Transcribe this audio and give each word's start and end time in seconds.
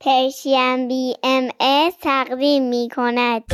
پرشین 0.00 0.88
بی 0.88 1.14
ام 1.22 1.48
از 1.60 1.92
تقدیم 2.00 2.62
می 2.68 2.88
کند. 2.96 3.44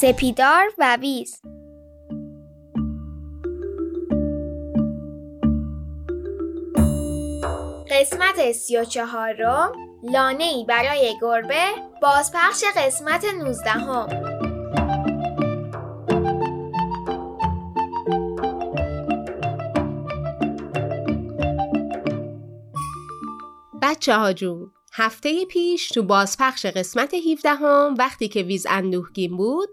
سپیدار 0.00 0.72
و 0.78 0.96
ویز 0.96 1.42
قسمت 7.92 8.52
سی 8.52 8.76
و 8.76 8.84
چهارم 8.84 9.72
لانه 10.02 10.44
ای 10.44 10.64
برای 10.68 11.18
گربه 11.20 11.66
بازپخش 12.02 12.64
قسمت 12.76 13.24
نوزدهم 13.24 14.08
بچه 23.82 24.16
ها 24.16 24.32
جون 24.32 24.70
هفته 24.92 25.44
پیش 25.44 25.88
تو 25.88 26.02
بازپخش 26.02 26.66
قسمت 26.66 27.14
17 27.14 27.48
هم 27.48 27.94
وقتی 27.98 28.28
که 28.28 28.42
ویز 28.42 28.66
اندوهگین 28.70 29.36
بود 29.36 29.68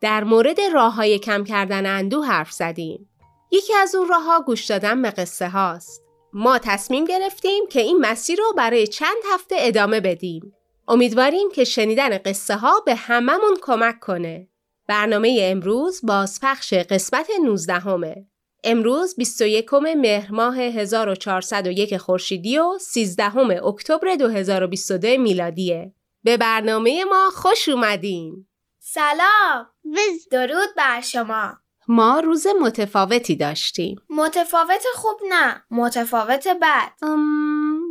در 0.00 0.24
مورد 0.24 0.60
راه 0.60 0.94
های 0.94 1.18
کم 1.18 1.44
کردن 1.44 1.86
اندوه 1.86 2.26
حرف 2.26 2.52
زدیم. 2.52 3.08
یکی 3.52 3.74
از 3.74 3.94
اون 3.94 4.08
راه 4.08 4.22
ها 4.22 4.40
گوش 4.40 4.64
دادن 4.64 5.02
به 5.02 5.10
قصه 5.10 5.48
هاست. 5.48 6.07
ما 6.32 6.58
تصمیم 6.58 7.04
گرفتیم 7.04 7.66
که 7.66 7.80
این 7.80 7.98
مسیر 7.98 8.38
رو 8.38 8.52
برای 8.56 8.86
چند 8.86 9.16
هفته 9.32 9.56
ادامه 9.58 10.00
بدیم. 10.00 10.54
امیدواریم 10.88 11.50
که 11.50 11.64
شنیدن 11.64 12.18
قصه 12.18 12.56
ها 12.56 12.80
به 12.86 12.94
هممون 12.94 13.56
کمک 13.62 14.00
کنه. 14.00 14.48
برنامه 14.88 15.38
امروز 15.42 16.00
بازپخش 16.02 16.74
قسمت 16.74 17.30
19 17.44 17.72
همه. 17.72 18.26
امروز 18.64 19.16
21 19.16 19.74
مهر 19.74 20.32
ماه 20.32 20.58
1401 20.58 21.96
خورشیدی 21.96 22.58
و 22.58 22.78
13 22.80 23.64
اکتبر 23.64 24.14
2022 24.14 25.08
میلادیه. 25.08 25.94
به 26.22 26.36
برنامه 26.36 27.04
ما 27.04 27.30
خوش 27.34 27.68
اومدین. 27.68 28.46
سلام 28.78 29.66
درود 30.30 30.68
بر 30.76 31.00
شما 31.00 31.56
ما 31.88 32.20
روز 32.20 32.46
متفاوتی 32.60 33.36
داشتیم. 33.36 34.00
متفاوت 34.10 34.84
خوب 34.94 35.20
نه 35.28 35.62
متفاوت 35.70 36.48
بد 36.48 37.08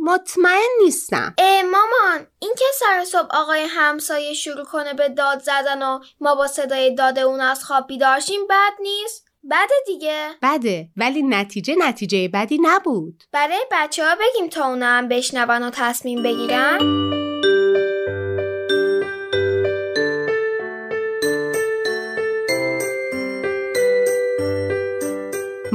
مطمئن 0.04 0.68
نیستم. 0.82 1.34
ای 1.38 1.62
مامان 1.62 2.26
این 2.38 2.52
که 2.58 2.64
سر 2.74 3.04
صبح 3.04 3.28
آقای 3.30 3.66
همسایه 3.68 4.34
شروع 4.34 4.64
کنه 4.64 4.94
به 4.94 5.08
داد 5.08 5.38
زدن 5.38 5.82
و 5.82 6.00
ما 6.20 6.34
با 6.34 6.46
صدای 6.46 6.94
داد 6.94 7.18
اون 7.18 7.40
از 7.40 7.64
خواب 7.64 7.86
بیدارشیم 7.86 8.40
بد 8.50 8.82
نیست؟ 8.82 9.28
بده 9.50 9.74
دیگه 9.86 10.28
بده 10.42 10.88
ولی 10.96 11.22
نتیجه 11.22 11.74
نتیجه 11.78 12.28
بدی 12.28 12.58
نبود 12.62 13.24
برای 13.32 13.66
بچه 13.72 14.04
ها 14.04 14.14
بگیم 14.14 14.48
تا 14.48 14.66
اونا 14.66 14.86
هم 14.86 15.08
بشنون 15.08 15.62
و 15.62 15.70
تصمیم 15.70 16.22
بگیرن 16.22 16.78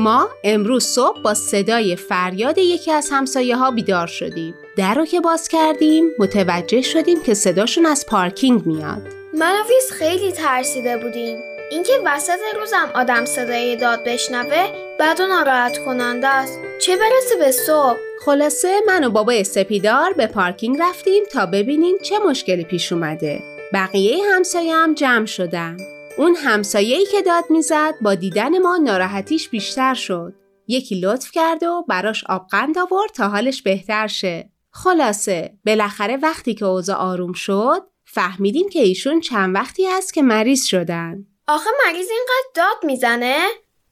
ما 0.04 0.30
امروز 0.44 0.86
صبح 0.86 1.22
با 1.22 1.34
صدای 1.34 1.96
فریاد 1.96 2.58
یکی 2.58 2.92
از 2.92 3.10
همسایه 3.12 3.56
ها 3.56 3.72
بیدار 3.72 4.08
شدیم. 4.08 4.54
در 4.78 4.94
رو 4.94 5.06
که 5.06 5.22
باز 5.22 5.48
کردیم 5.48 6.06
متوجه 6.20 6.82
شدیم 6.82 7.24
که 7.24 7.34
صداشون 7.34 7.86
از 7.86 8.06
پارکینگ 8.06 8.66
میاد. 8.66 9.02
من 9.34 9.52
و 9.52 9.64
خیلی 9.94 10.32
ترسیده 10.32 10.98
بودیم. 10.98 11.38
اینکه 11.72 11.94
وسط 12.06 12.40
روزم 12.60 12.90
آدم 12.96 13.26
صدای 13.26 13.76
داد 13.76 14.04
بشنوه 14.06 14.68
بعد 15.00 15.20
و 15.20 15.28
ناراحت 15.28 15.78
کننده 15.86 16.28
است. 16.28 16.60
چه 16.82 16.96
برسه 16.96 17.36
به 17.40 17.52
صبح؟ 17.52 17.98
خلاصه 18.26 18.80
من 18.88 19.04
و 19.04 19.10
بابای 19.10 19.44
سپیدار 19.44 20.14
به 20.14 20.28
پارکینگ 20.28 20.78
رفتیم 20.80 21.24
تا 21.32 21.46
ببینیم 21.46 21.96
چه 22.04 22.20
مشکلی 22.20 22.64
پیش 22.64 22.92
اومده. 22.92 23.44
بقیه 23.74 24.18
همسایه 24.36 24.76
هم 24.76 24.94
جمع 24.94 25.26
شدن. 25.26 25.78
اون 26.18 26.36
همسایه‌ای 26.36 27.06
که 27.06 27.22
داد 27.22 27.44
می‌زد 27.50 27.94
با 28.02 28.16
دیدن 28.16 28.58
ما 28.58 28.78
ناراحتیش 28.78 29.50
بیشتر 29.50 29.94
شد. 29.94 30.34
یکی 30.68 31.00
لطف 31.00 31.32
کرد 31.32 31.64
و 31.64 31.86
براش 31.88 32.24
آبقند 32.24 32.78
آورد 32.78 33.12
تا 33.12 33.28
حالش 33.28 33.62
بهتر 33.62 34.08
شه. 34.08 34.50
خلاصه 34.72 35.54
بالاخره 35.66 36.18
وقتی 36.18 36.54
که 36.54 36.66
اوضاع 36.66 36.98
آروم 36.98 37.34
شد 37.34 37.88
فهمیدیم 38.06 38.70
که 38.70 38.80
ایشون 38.80 39.20
چند 39.20 39.56
وقتی 39.56 39.88
است 39.88 40.14
که 40.14 40.22
مریض 40.22 40.66
شدن. 40.66 41.26
آخه 41.48 41.70
مریض 41.86 42.08
اینقدر 42.10 42.50
داد 42.56 42.86
می‌زنه؟ 42.86 43.48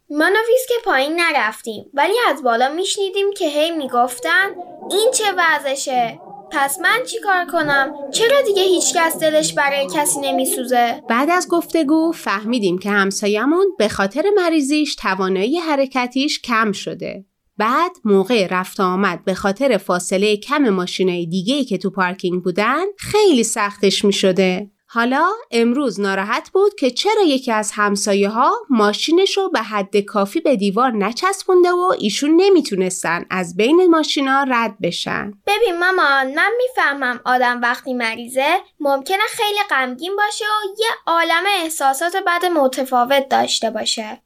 من 0.09 0.31
و 0.31 0.39
ویز 0.47 0.65
که 0.67 0.73
پایین 0.85 1.19
نرفتیم 1.19 1.85
ولی 1.93 2.13
از 2.29 2.43
بالا 2.43 2.69
میشنیدیم 2.69 3.33
که 3.33 3.47
هی 3.47 3.71
می‌گفتن 3.71 4.49
این 4.91 5.11
چه 5.13 5.25
وضعشه 5.37 6.19
پس 6.51 6.79
من 6.79 7.03
چی 7.05 7.19
کار 7.19 7.45
کنم؟ 7.45 7.93
چرا 8.11 8.41
دیگه 8.45 8.61
هیچ 8.61 8.93
کس 8.95 9.19
دلش 9.19 9.53
برای 9.53 9.87
کسی 9.93 10.19
نمیسوزه؟ 10.19 11.01
بعد 11.09 11.29
از 11.29 11.47
گفتگو 11.47 12.11
فهمیدیم 12.11 12.77
که 12.77 12.89
همسایمون 12.89 13.65
به 13.77 13.87
خاطر 13.87 14.23
مریضیش 14.35 14.95
توانایی 14.95 15.57
حرکتیش 15.57 16.41
کم 16.41 16.71
شده. 16.71 17.25
بعد 17.57 17.91
موقع 18.05 18.47
رفت 18.47 18.79
آمد 18.79 19.25
به 19.25 19.33
خاطر 19.33 19.77
فاصله 19.77 20.37
کم 20.37 20.69
ماشینای 20.69 21.25
دیگه 21.25 21.63
که 21.63 21.77
تو 21.77 21.89
پارکینگ 21.89 22.43
بودن 22.43 22.85
خیلی 22.97 23.43
سختش 23.43 24.05
می 24.05 24.13
شده. 24.13 24.71
حالا 24.93 25.29
امروز 25.51 25.99
ناراحت 25.99 26.49
بود 26.49 26.75
که 26.75 26.91
چرا 26.91 27.21
یکی 27.21 27.51
از 27.51 27.71
همسایه 27.75 28.29
ها 28.29 28.53
ماشینش 28.69 29.37
رو 29.37 29.49
به 29.49 29.59
حد 29.59 29.97
کافی 29.97 30.39
به 30.39 30.55
دیوار 30.55 30.91
نچسبونده 30.91 31.71
و 31.71 31.93
ایشون 31.99 32.35
نمی‌تونستن 32.35 33.25
از 33.29 33.57
بین 33.57 33.87
ماشینا 33.89 34.45
رد 34.49 34.77
بشن. 34.81 35.33
ببین 35.47 35.79
مامان 35.79 36.33
من 36.33 36.51
می‌فهمم 36.57 37.19
آدم 37.25 37.61
وقتی 37.61 37.93
مریضه 37.93 38.57
ممکنه 38.79 39.23
خیلی 39.29 39.59
غمگین 39.69 40.15
باشه 40.15 40.45
و 40.45 40.79
یه 40.79 40.89
عالم 41.05 41.43
احساسات 41.47 42.15
بد 42.15 42.45
متفاوت 42.45 43.29
داشته 43.29 43.69
باشه. 43.69 44.21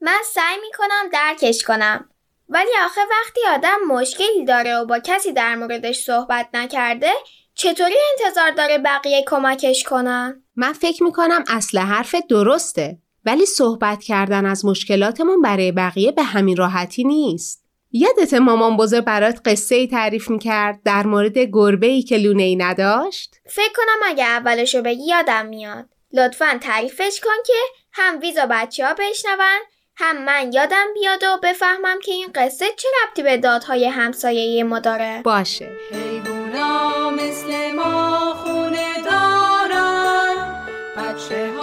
من 0.00 0.20
سعی 0.34 0.56
می‌کنم 0.62 1.10
درکش 1.12 1.62
کنم. 1.62 2.08
ولی 2.48 2.70
آخه 2.84 3.00
وقتی 3.00 3.40
آدم 3.54 3.78
مشکلی 3.88 4.44
داره 4.44 4.76
و 4.76 4.84
با 4.84 4.98
کسی 4.98 5.32
در 5.32 5.54
موردش 5.54 5.98
صحبت 5.98 6.48
نکرده 6.54 7.10
چطوری 7.54 7.94
انتظار 8.12 8.50
داره 8.50 8.78
بقیه 8.78 9.24
کمکش 9.26 9.82
کنن؟ 9.82 10.42
من 10.56 10.72
فکر 10.72 11.02
می‌کنم 11.02 11.44
اصل 11.48 11.78
حرف 11.78 12.14
درسته 12.14 12.98
ولی 13.24 13.46
صحبت 13.46 14.02
کردن 14.02 14.46
از 14.46 14.64
مشکلاتمون 14.64 15.42
برای 15.42 15.72
بقیه 15.72 16.12
به 16.12 16.22
همین 16.22 16.56
راحتی 16.56 17.04
نیست. 17.04 17.64
یادت 17.92 18.34
مامان 18.34 18.76
بزرگ 18.76 19.04
برات 19.04 19.40
قصه 19.44 19.74
ای 19.74 19.86
تعریف 19.86 20.30
می‌کرد 20.30 20.80
در 20.84 21.06
مورد 21.06 21.38
گربه 21.38 21.86
ای 21.86 22.02
که 22.02 22.16
لونه 22.16 22.42
ای 22.42 22.56
نداشت؟ 22.56 23.36
فکر 23.46 23.72
کنم 23.76 24.08
اگه 24.10 24.24
اولشو 24.24 24.82
بگی 24.82 25.06
یادم 25.06 25.46
میاد. 25.46 25.88
لطفا 26.12 26.58
تعریفش 26.62 27.20
کن 27.20 27.42
که 27.46 27.52
هم 27.92 28.20
ویزا 28.20 28.46
بچه 28.50 28.86
ها 28.86 28.94
بشنون 28.94 29.60
هم 29.96 30.24
من 30.24 30.52
یادم 30.52 30.86
بیاد 30.94 31.22
و 31.22 31.38
بفهمم 31.42 32.00
که 32.04 32.12
این 32.12 32.28
قصه 32.34 32.66
چه 32.76 32.88
ربطی 33.02 33.22
به 33.22 33.36
دادهای 33.36 33.86
همسایه 33.88 34.64
ما 34.64 34.78
داره. 34.78 35.20
باشه. 35.24 35.68
حیوونا 35.92 37.10
مثل 37.10 37.72
ما 37.72 38.34
خونه 38.34 39.02
دارن 39.04 40.64
بچه 40.96 41.53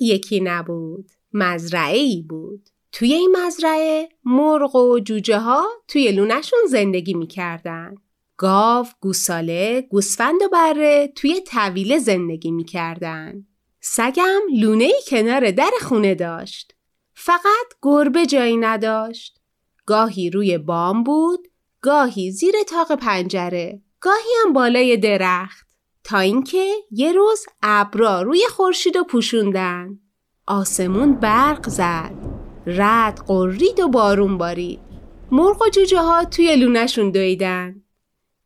یکی 0.00 0.08
بود 0.08 0.16
یکی 0.16 0.40
نبود. 0.40 1.10
مزرعه 1.32 1.96
ای 1.98 2.22
بود. 2.22 2.68
توی 2.92 3.12
این 3.12 3.36
مزرعه 3.36 4.08
مرغ 4.24 4.76
و 4.76 5.00
جوجه 5.00 5.38
ها 5.38 5.64
توی 5.88 6.12
لونشون 6.12 6.58
زندگی 6.68 7.14
می‌کردن. 7.14 7.94
گاو، 8.36 8.86
گوساله، 9.00 9.80
گوسفند 9.80 10.42
و 10.42 10.48
بره 10.48 11.12
توی 11.16 11.40
طویله 11.40 11.98
زندگی 11.98 12.50
می‌کردن. 12.50 13.46
سگم 13.80 14.40
لونه 14.58 14.84
ای 14.84 15.00
کنار 15.08 15.50
در 15.50 15.70
خونه 15.82 16.14
داشت. 16.14 16.74
فقط 17.14 17.66
گربه 17.82 18.26
جایی 18.26 18.56
نداشت. 18.56 19.40
گاهی 19.86 20.30
روی 20.30 20.58
بام 20.58 21.04
بود، 21.04 21.48
گاهی 21.80 22.30
زیر 22.30 22.54
تاق 22.68 22.94
پنجره، 22.94 23.82
گاهی 24.00 24.30
هم 24.44 24.52
بالای 24.52 24.96
درخت. 24.96 25.69
تا 26.04 26.18
اینکه 26.18 26.74
یه 26.90 27.12
روز 27.12 27.46
ابرا 27.62 28.22
روی 28.22 28.42
خورشید 28.50 28.96
و 28.96 29.04
پوشوندن. 29.04 29.98
آسمون 30.46 31.14
برق 31.14 31.68
زد. 31.68 32.14
رد 32.66 33.20
قرید 33.26 33.80
و 33.80 33.88
بارون 33.88 34.38
بارید. 34.38 34.80
مرغ 35.30 35.62
و 35.62 35.68
جوجه 35.68 35.98
ها 35.98 36.24
توی 36.24 36.56
لونشون 36.56 37.10
دویدن. 37.10 37.82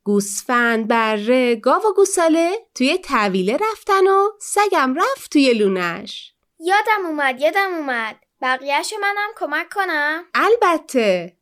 گوسفند، 0.05 0.89
بره، 0.89 1.57
گاو 1.57 1.83
و 1.83 1.93
گوساله 1.97 2.53
توی 2.75 2.99
طویله 2.99 3.59
رفتن 3.71 4.07
و 4.07 4.29
سگم 4.41 4.95
رفت 4.95 5.33
توی 5.33 5.55
لونش. 5.55 6.35
یادم 6.61 7.07
اومد 7.07 7.41
یادم 7.41 7.75
اومد 7.75 8.17
بقیهشو 8.43 8.97
منم 9.01 9.31
کمک 9.37 9.69
کنم 9.75 10.25
البته 10.35 11.37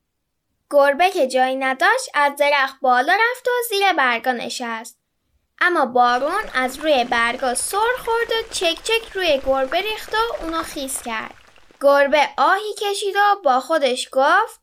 گربه 0.69 1.09
که 1.09 1.27
جایی 1.27 1.55
نداشت 1.55 2.09
از 2.13 2.35
درخت 2.35 2.79
بالا 2.81 3.13
رفت 3.13 3.47
و 3.47 3.51
زیر 3.69 3.93
برگا 3.93 4.31
نشست 4.31 5.02
اما 5.61 5.85
بارون 5.85 6.43
از 6.53 6.77
روی 6.77 7.03
برگا 7.03 7.55
سر 7.55 7.77
خورد 8.05 8.31
و 8.31 8.53
چک 8.53 8.83
چک 8.83 9.11
روی 9.13 9.41
گربه 9.45 9.81
ریخت 9.81 10.13
و 10.13 10.43
اونو 10.43 10.63
خیس 10.63 11.01
کرد 11.01 11.35
گربه 11.81 12.29
آهی 12.37 12.73
کشید 12.81 13.15
و 13.15 13.41
با 13.43 13.59
خودش 13.59 14.09
گفت 14.11 14.61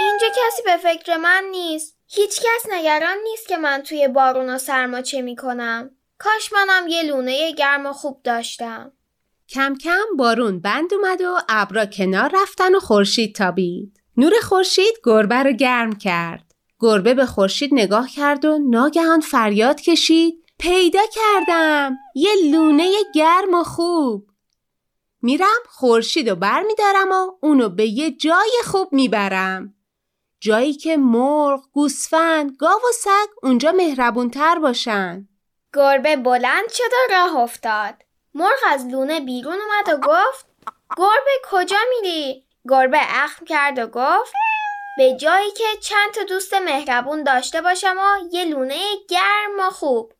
اینجا 0.00 0.26
کسی 0.28 0.62
به 0.62 0.76
فکر 0.76 1.16
من 1.16 1.44
نیست 1.50 1.98
هیچ 2.06 2.40
کس 2.40 2.66
نگران 2.70 3.16
نیست 3.24 3.48
که 3.48 3.56
من 3.56 3.82
توی 3.82 4.08
بارون 4.08 4.50
و 4.50 4.58
سرما 4.58 5.00
چه 5.00 5.22
می‌کنم 5.22 5.90
کاش 6.18 6.52
منم 6.52 6.88
یه 6.88 7.02
لونه 7.02 7.52
گرم 7.52 7.86
و 7.86 7.92
خوب 7.92 8.20
داشتم 8.24 8.92
کم 9.48 9.74
کم 9.74 10.16
بارون 10.18 10.60
بند 10.60 10.94
اومد 10.94 11.20
و 11.20 11.38
ابرا 11.48 11.86
کنار 11.86 12.30
رفتن 12.34 12.74
و 12.74 12.80
خورشید 12.80 13.34
تابید. 13.34 14.00
نور 14.16 14.32
خورشید 14.42 14.94
گربه 15.04 15.42
رو 15.42 15.52
گرم 15.52 15.92
کرد. 15.92 16.51
گربه 16.82 17.14
به 17.14 17.26
خورشید 17.26 17.74
نگاه 17.74 18.08
کرد 18.08 18.44
و 18.44 18.58
ناگهان 18.58 19.20
فریاد 19.20 19.80
کشید. 19.80 20.44
پیدا 20.58 21.00
کردم. 21.12 21.96
یه 22.14 22.30
لونه 22.50 22.90
گرم 23.14 23.54
و 23.54 23.64
خوب. 23.64 24.26
میرم 25.22 25.62
خورشید 25.68 26.30
رو 26.30 26.36
بر 26.36 26.62
میدارم 26.62 27.12
و 27.12 27.32
اونو 27.40 27.68
به 27.68 27.86
یه 27.86 28.10
جای 28.10 28.52
خوب 28.64 28.92
می‌برم. 28.92 29.74
جایی 30.40 30.72
که 30.72 30.96
مرغ، 30.96 31.60
گوسفند، 31.72 32.56
گاو 32.56 32.80
و 32.88 32.92
سگ 32.92 33.28
اونجا 33.42 33.72
مهربونتر 33.72 34.58
باشن. 34.58 35.28
گربه 35.74 36.16
بلند 36.16 36.68
شد 36.70 36.92
و 36.92 37.12
راه 37.14 37.36
افتاد. 37.36 37.94
مرغ 38.34 38.58
از 38.68 38.86
لونه 38.86 39.20
بیرون 39.20 39.58
اومد 39.60 39.98
و 39.98 40.08
گفت 40.08 40.46
گربه 40.96 41.40
کجا 41.50 41.76
میری؟ 41.90 42.44
گربه 42.68 42.98
اخم 43.00 43.44
کرد 43.44 43.78
و 43.78 43.86
گفت 43.86 44.32
به 44.96 45.16
جایی 45.16 45.50
که 45.50 45.64
چند 45.80 46.10
تا 46.14 46.22
دوست 46.22 46.54
مهربون 46.54 47.22
داشته 47.22 47.62
باشم 47.62 47.96
و 47.98 48.34
یه 48.34 48.44
لونه 48.44 48.80
گرم 49.08 49.60
و 49.60 49.70
خوب 49.70 50.12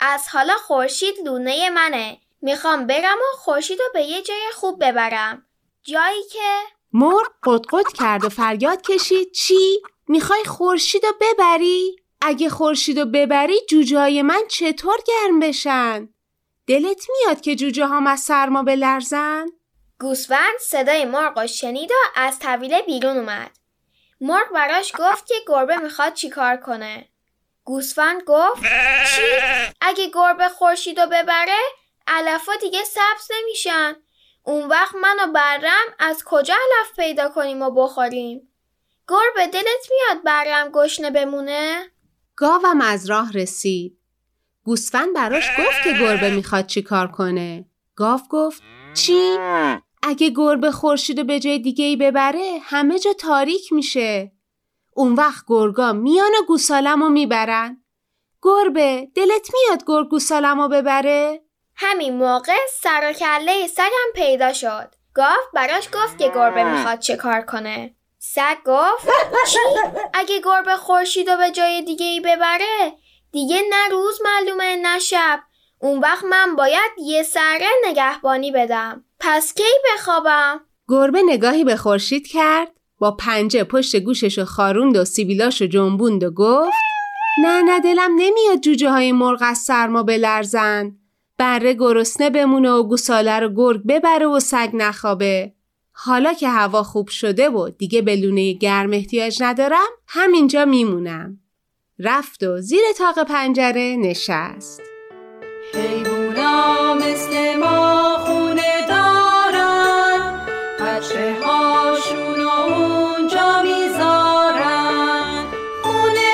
از 0.00 0.28
حالا 0.28 0.54
خورشید 0.54 1.14
لونه 1.24 1.70
منه 1.70 2.18
می‌خوام 2.42 2.86
برم 2.86 3.18
و 3.18 3.36
خورشید 3.36 3.78
رو 3.78 3.84
به 3.94 4.02
یه 4.02 4.22
جای 4.22 4.50
خوب 4.54 4.84
ببرم 4.84 5.46
جایی 5.82 6.22
که 6.32 6.60
مرغ 6.92 7.28
قدقد 7.42 7.92
کرد 7.94 8.24
و 8.24 8.28
فریاد 8.28 8.82
کشید 8.82 9.32
چی؟ 9.32 9.82
می‌خوای 10.08 10.44
خورشید 10.44 11.06
رو 11.06 11.12
ببری؟ 11.20 11.96
اگه 12.20 12.48
خورشید 12.48 12.98
رو 12.98 13.06
ببری 13.06 13.60
جوجه 13.68 14.22
من 14.22 14.42
چطور 14.48 14.98
گرم 15.06 15.40
بشن؟ 15.40 16.08
دلت 16.66 17.06
میاد 17.10 17.40
که 17.40 17.56
جوجه 17.56 17.86
هم 17.86 18.06
از 18.06 18.20
سرما 18.20 18.62
بلرزن؟ 18.62 19.46
گوسفند 20.00 20.58
صدای 20.60 21.04
مرغ 21.04 21.46
شنید 21.46 21.90
و 21.90 21.94
از 22.14 22.38
طویله 22.38 22.82
بیرون 22.82 23.16
اومد. 23.16 23.61
مرغ 24.22 24.52
براش 24.54 24.92
گفت 24.98 25.26
که 25.26 25.34
گربه 25.46 25.76
می‌خواد 25.76 26.14
چیکار 26.14 26.56
کنه. 26.56 27.08
گوسفند 27.64 28.22
گفت 28.26 28.62
چی؟ 29.16 29.22
اگه 29.80 30.10
گربه 30.14 30.48
خورشید 30.48 31.00
رو 31.00 31.06
ببره 31.06 31.60
علفا 32.06 32.52
دیگه 32.60 32.84
سبز 32.84 33.30
نمیشن. 33.30 33.96
اون 34.42 34.68
وقت 34.68 34.94
من 34.94 35.16
و 35.22 35.32
برم 35.32 35.86
از 35.98 36.22
کجا 36.26 36.54
علف 36.54 36.96
پیدا 36.96 37.28
کنیم 37.28 37.62
و 37.62 37.70
بخوریم؟ 37.70 38.48
گربه 39.08 39.46
دلت 39.46 39.86
میاد 39.90 40.24
برم 40.24 40.68
گشنه 40.72 41.10
بمونه؟ 41.10 41.90
گاوم 42.36 42.80
از 42.80 43.10
راه 43.10 43.32
رسید. 43.32 43.98
گوسفند 44.64 45.14
براش 45.14 45.50
گفت 45.58 45.82
که 45.84 45.92
گربه 45.92 46.30
می‌خواد 46.30 46.66
چی 46.66 46.82
کار 46.82 47.08
کنه. 47.08 47.64
گاو 47.96 48.20
گفت 48.30 48.62
چی؟ 48.94 49.38
اگه 50.02 50.30
گربه 50.30 50.70
خورشید 50.70 51.26
به 51.26 51.40
جای 51.40 51.58
دیگه 51.58 51.84
ای 51.84 51.96
ببره 51.96 52.58
همه 52.62 52.98
جا 52.98 53.12
تاریک 53.12 53.72
میشه. 53.72 54.32
اون 54.94 55.14
وقت 55.14 55.44
گرگا 55.48 55.92
میان 55.92 56.30
و 56.40 56.46
گوسالم 56.46 57.02
رو 57.02 57.08
می‌برن. 57.08 57.84
گربه 58.42 59.08
دلت 59.14 59.48
میاد 59.54 59.84
گرگ 59.86 60.08
گوسالم 60.08 60.60
رو 60.60 60.68
ببره؟ 60.68 61.42
همین 61.76 62.16
موقع 62.16 62.56
سر 62.82 63.10
و 63.10 63.12
کله 63.12 63.66
سگم 63.66 64.12
پیدا 64.14 64.52
شد. 64.52 64.94
گاو 65.14 65.40
براش 65.54 65.88
گفت 65.88 66.18
که 66.18 66.28
گربه 66.28 66.64
می‌خواد 66.64 66.98
چه 66.98 67.16
کار 67.16 67.40
کنه. 67.40 67.94
سگ 68.18 68.56
گفت؟ 68.66 69.08
اگه 70.14 70.40
گربه 70.44 70.76
خورشید 70.76 71.30
رو 71.30 71.36
به 71.36 71.50
جای 71.50 71.82
دیگه 71.82 72.06
ای 72.06 72.20
ببره 72.20 72.92
دیگه 73.32 73.62
نه 73.70 73.88
روز 73.90 74.20
معلومه 74.24 74.76
نه 74.76 74.98
شب 74.98 75.40
اون 75.82 75.98
وقت 75.98 76.24
من 76.24 76.56
باید 76.56 76.90
یه 77.06 77.22
سره 77.22 77.66
نگهبانی 77.88 78.52
بدم. 78.52 79.04
پس 79.20 79.54
کی 79.54 79.62
بخوابم؟ 79.94 80.60
گربه 80.88 81.22
نگاهی 81.26 81.64
به 81.64 81.76
خورشید 81.76 82.26
کرد 82.26 82.68
با 82.98 83.10
پنجه 83.10 83.64
پشت 83.64 83.96
گوشش 83.96 84.38
و 84.38 84.44
خاروند 84.44 84.96
و 84.96 85.04
سیبیلاش 85.04 85.62
و 85.62 85.66
جنبوند 85.66 86.24
و 86.24 86.30
گفت 86.30 86.72
نه 87.42 87.62
نه 87.62 87.80
دلم 87.80 88.10
نمیاد 88.16 88.60
جوجه 88.60 88.90
های 88.90 89.12
مرغ 89.12 89.38
از 89.40 89.58
سرما 89.58 90.02
بلرزن. 90.02 90.96
بره 91.38 91.74
گرسنه 91.74 92.30
بمونه 92.30 92.70
و 92.70 92.82
گوساله 92.82 93.40
رو 93.40 93.48
گرگ 93.48 93.82
ببره 93.88 94.26
و 94.26 94.40
سگ 94.40 94.70
نخوابه. 94.74 95.52
حالا 95.92 96.32
که 96.32 96.48
هوا 96.48 96.82
خوب 96.82 97.08
شده 97.08 97.48
و 97.50 97.68
دیگه 97.68 98.02
به 98.02 98.16
لونه 98.16 98.52
گرم 98.52 98.92
احتیاج 98.92 99.42
ندارم 99.42 99.88
همینجا 100.06 100.64
میمونم. 100.64 101.40
رفت 101.98 102.42
و 102.42 102.60
زیر 102.60 102.82
تاق 102.98 103.24
پنجره 103.24 103.96
نشست. 103.98 104.91
حیوونا 105.74 106.94
مثل 106.94 107.56
ما 107.56 108.18
خونه 108.18 108.86
دارن. 108.88 110.46
بچه 110.80 111.36
هاشون 111.44 112.40
اونجا 112.40 113.62
می‌ذارن. 113.62 115.46
خونه 115.82 116.30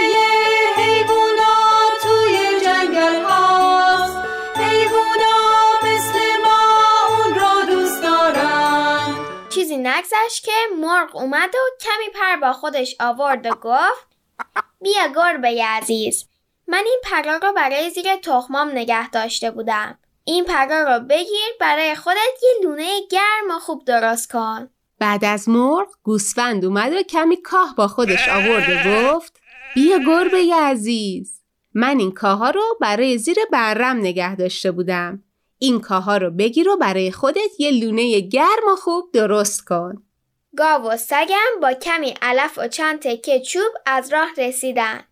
حیوونا 0.77 1.57
توی 2.03 2.61
جنگل 2.65 3.23
هاست. 3.23 4.17
حیوونا 4.57 5.37
مثل 5.83 6.19
ما 6.45 6.61
اون 7.09 7.35
را 7.35 7.75
دوست 7.75 8.03
دارن. 8.03 9.15
چیزی 9.51 9.77
نگذشت 9.77 10.45
که 10.45 10.53
مرغ 10.81 11.17
اومد 11.17 11.55
و 11.55 11.59
کمی 11.81 12.11
پر 12.15 12.37
با 12.37 12.53
خودش 12.53 12.97
آورد 13.01 13.47
و 13.47 13.51
گفت 13.51 14.09
بیا 14.81 15.09
گربه 15.17 15.65
عزیز 15.65 16.29
من 16.69 16.83
این 16.85 17.01
پرا 17.05 17.37
رو 17.37 17.53
برای 17.53 17.91
زیر 17.91 18.17
تخمام 18.17 18.71
نگه 18.71 19.11
داشته 19.11 19.51
بودم. 19.51 19.99
این 20.25 20.45
پرا 20.45 20.83
رو 20.83 21.05
بگیر 21.05 21.49
برای 21.61 21.95
خودت 21.95 22.43
یه 22.43 22.69
لونه 22.69 23.01
گرم 23.11 23.57
و 23.57 23.59
خوب 23.59 23.85
درست 23.85 24.33
کن. 24.33 24.71
بعد 24.99 25.25
از 25.25 25.49
مرغ 25.49 25.89
گوسفند 26.03 26.65
اومد 26.65 26.93
و 26.93 27.03
کمی 27.03 27.43
کاه 27.43 27.75
با 27.77 27.89
خودش 27.89 28.29
آورد 28.29 28.87
و 28.87 29.15
گفت 29.15 29.41
بیا 29.75 29.99
گربه 29.99 30.55
عزیز. 30.55 31.43
من 31.75 31.99
این 31.99 32.13
کاها 32.13 32.51
رو 32.51 32.63
برای 32.81 33.19
زیر 33.19 33.37
برم 33.53 33.97
نگه 33.97 34.37
داشته 34.37 34.71
بودم. 34.71 35.23
این 35.59 35.81
کاها 35.81 36.17
رو 36.17 36.31
بگیر 36.31 36.69
و 36.69 36.77
برای 36.77 37.13
خودت 37.13 37.61
یه 37.61 37.71
لونه 37.71 38.21
گرم 38.21 38.73
و 38.73 38.77
خوب 38.77 39.13
درست 39.13 39.65
کن. 39.65 40.03
گاو 40.57 40.83
و 40.83 40.97
سگم 40.97 41.61
با 41.63 41.73
کمی 41.73 42.15
علف 42.23 42.59
و 42.59 42.69
چند 42.69 42.99
تکه 42.99 43.41
چوب 43.41 43.73
از 43.87 44.13
راه 44.13 44.29
رسیدن. 44.39 45.05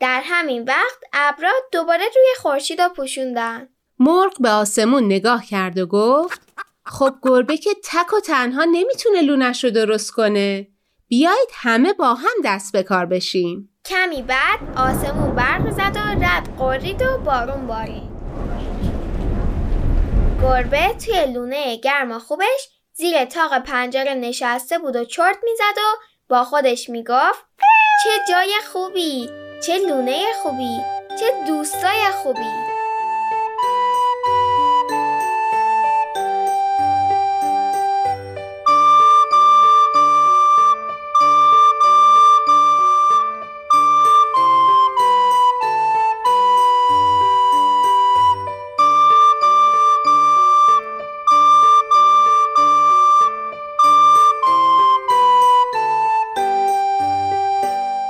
در 0.00 0.22
همین 0.24 0.64
وقت 0.64 0.98
ابرا 1.12 1.50
دوباره 1.72 2.04
روی 2.04 2.26
خورشید 2.38 2.80
رو 2.80 2.88
پوشوندن. 2.88 3.68
مرغ 3.98 4.32
به 4.40 4.50
آسمون 4.50 5.04
نگاه 5.04 5.46
کرد 5.46 5.78
و 5.78 5.86
گفت 5.86 6.40
خب 6.86 7.14
گربه 7.22 7.56
که 7.56 7.70
تک 7.84 8.12
و 8.12 8.20
تنها 8.20 8.64
نمی‌تونه 8.64 9.22
لونش 9.22 9.64
رو 9.64 9.70
درست 9.70 10.10
کنه. 10.10 10.68
بیایید 11.08 11.48
همه 11.52 11.92
با 11.92 12.14
هم 12.14 12.34
دست 12.44 12.72
به 12.72 12.82
کار 12.82 13.06
بشیم. 13.06 13.80
کمی 13.84 14.22
بعد 14.22 14.58
آسمون 14.76 15.34
برق 15.34 15.70
زد 15.70 15.96
و 15.96 16.24
رد 16.24 16.58
قرید 16.58 17.02
و 17.02 17.18
بارون 17.18 17.66
بارید. 17.66 18.08
گربه 20.42 20.94
توی 21.06 21.32
لونه 21.32 21.76
گرم 21.76 22.12
و 22.12 22.18
خوبش 22.18 22.68
زیر 22.92 23.24
تاق 23.24 23.58
پنجره 23.58 24.14
نشسته 24.14 24.78
بود 24.78 24.96
و 24.96 25.04
چرت 25.04 25.38
می‌زد 25.42 25.78
و 25.78 26.00
با 26.28 26.44
خودش 26.44 26.88
می‌گفت 26.88 27.44
چه 28.04 28.10
جای 28.28 28.52
خوبی 28.72 29.47
چه 29.66 29.78
لونه 29.78 30.22
خوبی 30.42 30.80
چه 31.20 31.26
دوستای 31.46 32.10
خوبی. 32.22 32.77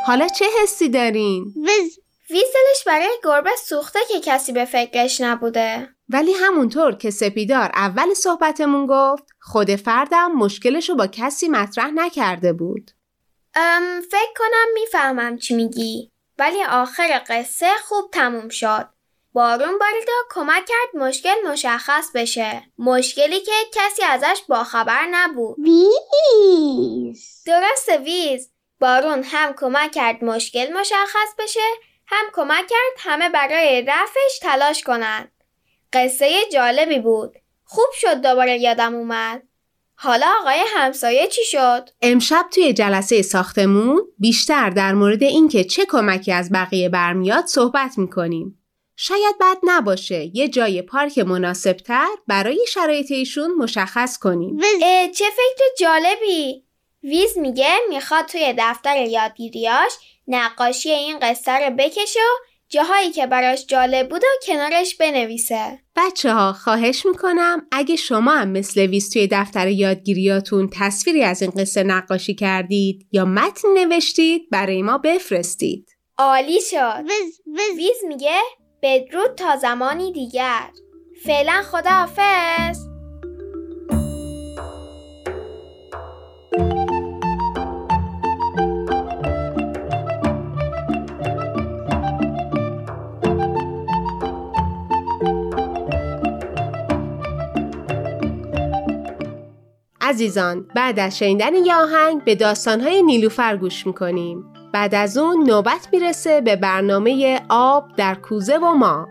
حالا 0.08 0.28
چه 0.28 0.44
حسی 0.62 0.88
دارین؟ 0.88 1.54
ویز 1.56 1.98
ویز 2.30 2.44
دلش 2.54 2.84
برای 2.86 3.10
گربه 3.24 3.50
سوخته 3.66 3.98
که 4.08 4.20
کسی 4.20 4.52
به 4.52 4.64
فکرش 4.64 5.20
نبوده. 5.20 5.88
ولی 6.08 6.32
همونطور 6.32 6.94
که 6.94 7.10
سپیدار 7.10 7.70
اول 7.74 8.14
صحبتمون 8.14 8.86
گفت 8.90 9.24
خود 9.40 9.76
فردم 9.76 10.32
مشکلشو 10.32 10.94
با 10.94 11.06
کسی 11.06 11.48
مطرح 11.48 11.90
نکرده 11.90 12.52
بود. 12.52 12.90
ام 13.54 14.00
فکر 14.00 14.32
کنم 14.38 14.66
می‌فهمم 14.74 15.38
چی 15.38 15.54
میگی. 15.54 16.10
ولی 16.38 16.64
آخر 16.64 17.22
قصه 17.28 17.70
خوب 17.84 18.10
تموم 18.12 18.48
شد. 18.48 18.88
بارون 19.32 19.78
بارید 19.78 20.08
و 20.08 20.12
کمک 20.30 20.64
کرد 20.66 21.02
مشکل 21.02 21.34
مشخص 21.52 22.06
بشه. 22.14 22.62
مشکلی 22.78 23.40
که 23.40 23.52
کسی 23.72 24.02
ازش 24.02 24.42
باخبر 24.48 25.06
نبود. 25.10 25.56
ویز 25.58 27.42
درسته 27.46 27.98
ویز. 27.98 28.50
بارون 28.80 29.22
هم 29.24 29.52
کمک 29.52 29.92
کرد 29.92 30.24
مشکل 30.24 30.72
مشخص 30.72 31.34
بشه 31.38 31.60
هم 32.06 32.26
کمک 32.32 32.66
کرد 32.66 32.98
همه 32.98 33.28
برای 33.28 33.82
رفعش 33.82 34.38
تلاش 34.42 34.82
کنند. 34.82 35.32
قصه 35.92 36.34
جالبی 36.52 36.98
بود. 36.98 37.34
خوب 37.64 37.88
شد 37.94 38.20
دوباره 38.20 38.58
یادم 38.58 38.94
اومد. 38.94 39.42
حالا 39.94 40.26
آقای 40.40 40.60
همسایه 40.76 41.26
چی 41.26 41.44
شد؟ 41.44 41.90
امشب 42.02 42.46
توی 42.54 42.72
جلسه 42.72 43.22
ساختمون 43.22 44.00
بیشتر 44.18 44.70
در 44.70 44.94
مورد 44.94 45.22
اینکه 45.22 45.64
چه 45.64 45.86
کمکی 45.86 46.32
از 46.32 46.52
بقیه 46.52 46.88
برمیاد 46.88 47.46
صحبت 47.46 47.98
می‌کنیم. 47.98 48.54
شاید 48.96 49.38
بد 49.40 49.56
نباشه 49.62 50.30
یه 50.36 50.48
جای 50.48 50.82
پارک 50.82 51.18
مناسبتر 51.18 52.06
برای 52.26 52.66
شرایط 52.68 53.10
ایشون 53.10 53.54
مشخص 53.54 54.18
کنیم. 54.18 54.58
چه 55.14 55.24
فکر 55.24 55.64
جالبی 55.78 56.67
ویز 57.02 57.38
میگه 57.38 57.74
می‌خواد 57.88 58.26
توی 58.26 58.54
دفتر 58.58 58.96
یادگیریاش 58.96 59.92
نقاشی 60.28 60.90
این 60.90 61.18
قصه 61.18 61.52
رو 61.52 61.74
بکشه 61.78 62.20
و 62.20 62.48
جاهایی 62.68 63.10
که 63.10 63.26
براش 63.26 63.66
جالب 63.66 64.08
بود 64.08 64.24
و 64.24 64.46
کنارش 64.46 64.96
بنویسه. 64.96 65.78
بچه 65.96 66.32
ها 66.32 66.52
خواهش 66.52 67.06
می‌کنم 67.06 67.66
اگه 67.72 67.96
شما 67.96 68.30
هم 68.30 68.48
مثل 68.48 68.80
ویز 68.80 69.12
توی 69.12 69.28
دفتر 69.32 69.68
یادگیریاتون 69.68 70.70
تصویری 70.72 71.22
از 71.22 71.42
این 71.42 71.50
قصه 71.50 71.82
نقاشی 71.82 72.34
کردید 72.34 73.06
یا 73.12 73.24
متن 73.24 73.68
نوشتید 73.74 74.50
برای 74.50 74.82
ما 74.82 74.98
بفرستید. 74.98 75.88
عالی 76.18 76.60
شد. 76.60 77.04
ویز 77.04 77.40
ویز. 77.46 77.76
ویز 77.76 78.04
میگه 78.08 78.38
بدرود 78.82 79.34
تا 79.34 79.56
زمانی 79.56 80.12
دیگر. 80.12 80.70
فعلا 81.24 81.62
خداحافظ. 81.62 82.97
عزیزان 100.08 100.66
بعد 100.74 100.98
از 100.98 101.18
شنیدن 101.18 101.54
یه 101.54 101.76
آهنگ 101.76 102.24
به 102.24 102.34
داستانهای 102.34 103.02
نیلوفر 103.02 103.56
گوش 103.56 103.86
می‌کنیم. 103.86 104.44
بعد 104.72 104.94
از 104.94 105.18
اون 105.18 105.46
نوبت 105.46 105.88
می‌رسه 105.92 106.40
به 106.40 106.56
برنامه 106.56 107.40
آب 107.48 107.96
در 107.96 108.14
کوزه 108.14 108.58
و 108.58 108.72
ما. 108.72 109.08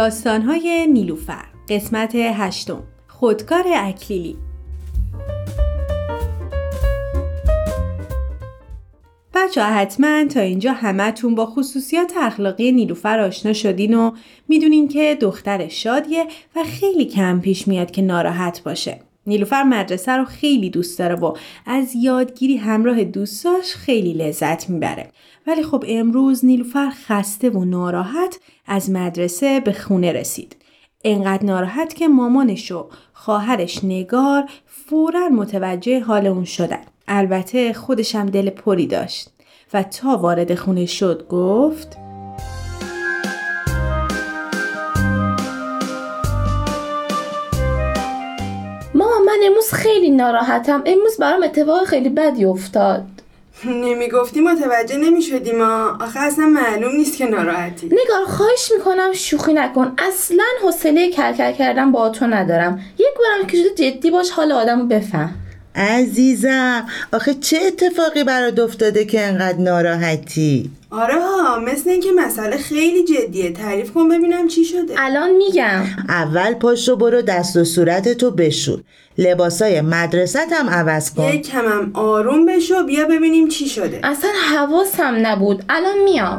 داستانهای 0.00 0.86
نیلوفر 0.86 1.44
قسمت 1.68 2.14
هشتم 2.14 2.82
خودکار 3.08 3.64
اکلیلی 3.74 4.36
بچه 9.34 9.62
حتما 9.62 10.24
تا 10.24 10.40
اینجا 10.40 10.72
همتون 10.72 11.34
با 11.34 11.46
خصوصیات 11.46 12.12
اخلاقی 12.16 12.72
نیلوفر 12.72 13.20
آشنا 13.20 13.52
شدین 13.52 13.94
و 13.94 14.10
می‌دونین 14.48 14.88
که 14.88 15.18
دختر 15.20 15.68
شادیه 15.68 16.24
و 16.56 16.64
خیلی 16.64 17.04
کم 17.04 17.40
پیش 17.40 17.68
میاد 17.68 17.90
که 17.90 18.02
ناراحت 18.02 18.62
باشه. 18.62 19.00
نیلوفر 19.30 19.62
مدرسه 19.62 20.12
رو 20.12 20.24
خیلی 20.24 20.70
دوست 20.70 20.98
داره 20.98 21.14
و 21.14 21.34
از 21.66 21.94
یادگیری 21.94 22.56
همراه 22.56 23.04
دوستاش 23.04 23.74
خیلی 23.74 24.12
لذت 24.12 24.70
می‌بره. 24.70 25.08
ولی 25.46 25.62
خب 25.62 25.84
امروز 25.88 26.44
نیلوفر 26.44 26.90
خسته 26.90 27.50
و 27.50 27.64
ناراحت 27.64 28.38
از 28.66 28.90
مدرسه 28.90 29.60
به 29.60 29.72
خونه 29.72 30.12
رسید. 30.12 30.56
انقدر 31.04 31.46
ناراحت 31.46 31.94
که 31.94 32.08
مامانش 32.08 32.72
و 32.72 32.88
خواهرش 33.12 33.84
نگار 33.84 34.44
فورا 34.66 35.28
متوجه 35.28 36.00
حال 36.00 36.26
اون 36.26 36.44
شدن. 36.44 36.82
البته 37.08 37.72
خودشم 37.72 38.26
دل 38.26 38.50
پری 38.50 38.86
داشت 38.86 39.28
و 39.74 39.82
تا 39.82 40.16
وارد 40.16 40.54
خونه 40.54 40.86
شد 40.86 41.26
گفت 41.28 42.09
من 49.30 49.46
امروز 49.46 49.72
خیلی 49.72 50.10
ناراحتم. 50.10 50.82
امروز 50.86 51.16
برام 51.18 51.42
اتفاق 51.42 51.84
خیلی 51.84 52.08
بدی 52.08 52.44
افتاد. 52.44 53.02
نمی‌گفتی 53.64 54.40
متوجه 54.40 54.96
نمی‌شدی 54.96 55.52
ما 55.52 55.98
آخه 56.00 56.20
اصلا 56.20 56.46
معلوم 56.46 56.96
نیست 56.96 57.16
که 57.16 57.26
ناراحتی. 57.26 57.86
نگار 57.86 58.24
خواهش 58.26 58.72
می‌کنم 58.76 59.12
شوخی 59.12 59.52
نکن. 59.52 59.92
اصلا 59.98 60.44
حوصله 60.62 61.10
کلکل 61.10 61.52
کردن 61.52 61.92
با 61.92 62.08
تو 62.08 62.26
ندارم. 62.26 62.80
یک 62.98 63.06
بارم 63.18 63.46
که 63.46 63.56
شده 63.56 63.90
جدی 63.90 64.10
باش 64.10 64.30
حال 64.30 64.52
آدمو 64.52 64.84
بفهم. 64.86 65.34
عزیزم. 65.74 66.86
آخه 67.12 67.34
چه 67.34 67.58
اتفاقی 67.66 68.24
برات 68.24 68.58
افتاده 68.58 69.04
که 69.04 69.20
انقدر 69.20 69.58
ناراحتی؟ 69.58 70.70
آره 70.90 71.14
ها 71.14 71.58
مثل 71.58 71.90
اینکه 71.90 72.08
مسئله 72.16 72.56
خیلی 72.56 73.04
جدیه. 73.04 73.52
تعریف 73.52 73.92
کن 73.92 74.08
ببینم 74.08 74.48
چی 74.48 74.64
شده. 74.64 74.94
الان 74.96 75.30
میگم. 75.30 75.82
اول 76.08 76.54
پاشو 76.54 76.96
برو 76.96 77.22
دست 77.22 77.56
و 77.56 77.64
صورتتو 77.64 78.30
بشور. 78.30 78.80
لباسای 79.18 79.80
مدرست 79.80 80.52
هم 80.52 80.70
عوض 80.70 81.14
کن. 81.14 81.28
یک 81.28 81.50
کمم 81.50 81.90
آروم 81.94 82.46
بشو 82.46 82.82
بیا 82.82 83.04
ببینیم 83.04 83.48
چی 83.48 83.68
شده. 83.68 84.00
اصلا 84.02 84.30
حواسم 84.54 85.18
نبود. 85.22 85.64
الان 85.68 85.98
میام. 86.04 86.38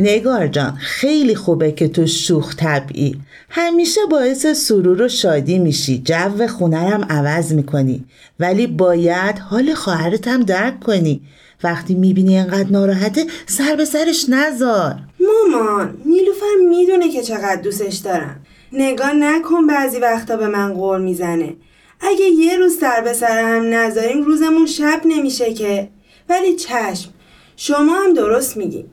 نگار 0.00 0.46
جان 0.46 0.76
خیلی 0.80 1.34
خوبه 1.34 1.72
که 1.72 1.88
تو 1.88 2.06
شوخ 2.06 2.56
طبعی. 2.56 3.20
همیشه 3.50 4.00
باعث 4.10 4.46
سرور 4.46 5.02
و 5.02 5.08
شادی 5.08 5.58
میشی. 5.58 6.02
جو 6.04 6.46
خونرم 6.46 7.06
عوض 7.10 7.52
می‌کنی. 7.52 8.04
ولی 8.40 8.66
باید 8.66 9.38
حال 9.38 9.74
خواهرت 9.74 10.28
هم 10.28 10.42
درک 10.42 10.80
کنی. 10.80 11.20
وقتی 11.64 11.94
می‌بینی 11.94 12.38
انقدر 12.38 12.70
ناراحته 12.70 13.24
سر 13.46 13.76
به 13.76 13.84
سرش 13.84 14.26
نزار 14.28 14.96
مامان 15.20 15.96
نیلوفر 16.04 16.54
می‌دونه 16.70 17.08
که 17.08 17.22
چقدر 17.22 17.60
دوستش 17.62 17.96
دارم. 17.96 18.40
نگاه 18.72 19.12
نکن 19.12 19.66
بعضی 19.66 19.98
وقتا 19.98 20.36
به 20.36 20.46
من 20.46 20.72
غور 20.72 20.98
می‌زنه. 20.98 21.54
اگه 22.00 22.24
یه 22.24 22.56
روز 22.56 22.78
سر 22.78 23.00
به 23.00 23.12
سر 23.12 23.44
هم 23.44 23.74
نذاریم 23.74 24.22
روزمون 24.22 24.66
شب 24.66 25.00
نمیشه 25.04 25.54
که. 25.54 25.88
ولی 26.28 26.56
چشم 26.56 27.10
شما 27.56 27.94
هم 27.94 28.14
درست 28.14 28.56
میگی. 28.56 28.84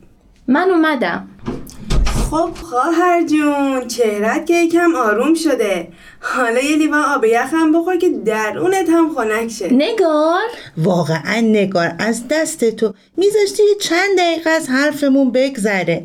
من 0.48 0.70
اومدم. 0.70 1.28
خب 2.30 2.50
خواهر 2.62 3.22
جون 3.26 3.86
چهرت 3.88 4.46
که 4.46 4.54
یکم 4.54 4.94
آروم 4.96 5.34
شده. 5.34 5.88
حالا 6.20 6.60
یه 6.60 6.76
لیوان 6.76 7.04
آب 7.04 7.24
یخم 7.24 7.72
بخور 7.72 7.96
که 7.96 8.08
درونت 8.08 8.88
هم 8.88 9.14
خنک 9.14 9.50
شه. 9.50 9.72
نگار؟ 9.72 10.48
واقعا 10.76 11.40
نگار 11.40 11.92
از 11.98 12.28
دست 12.30 12.64
تو 12.64 12.94
میذاشتی 13.16 13.62
چند 13.80 14.18
دقیقه 14.18 14.50
از 14.50 14.68
حرفمون 14.68 15.30
بگذره. 15.30 16.04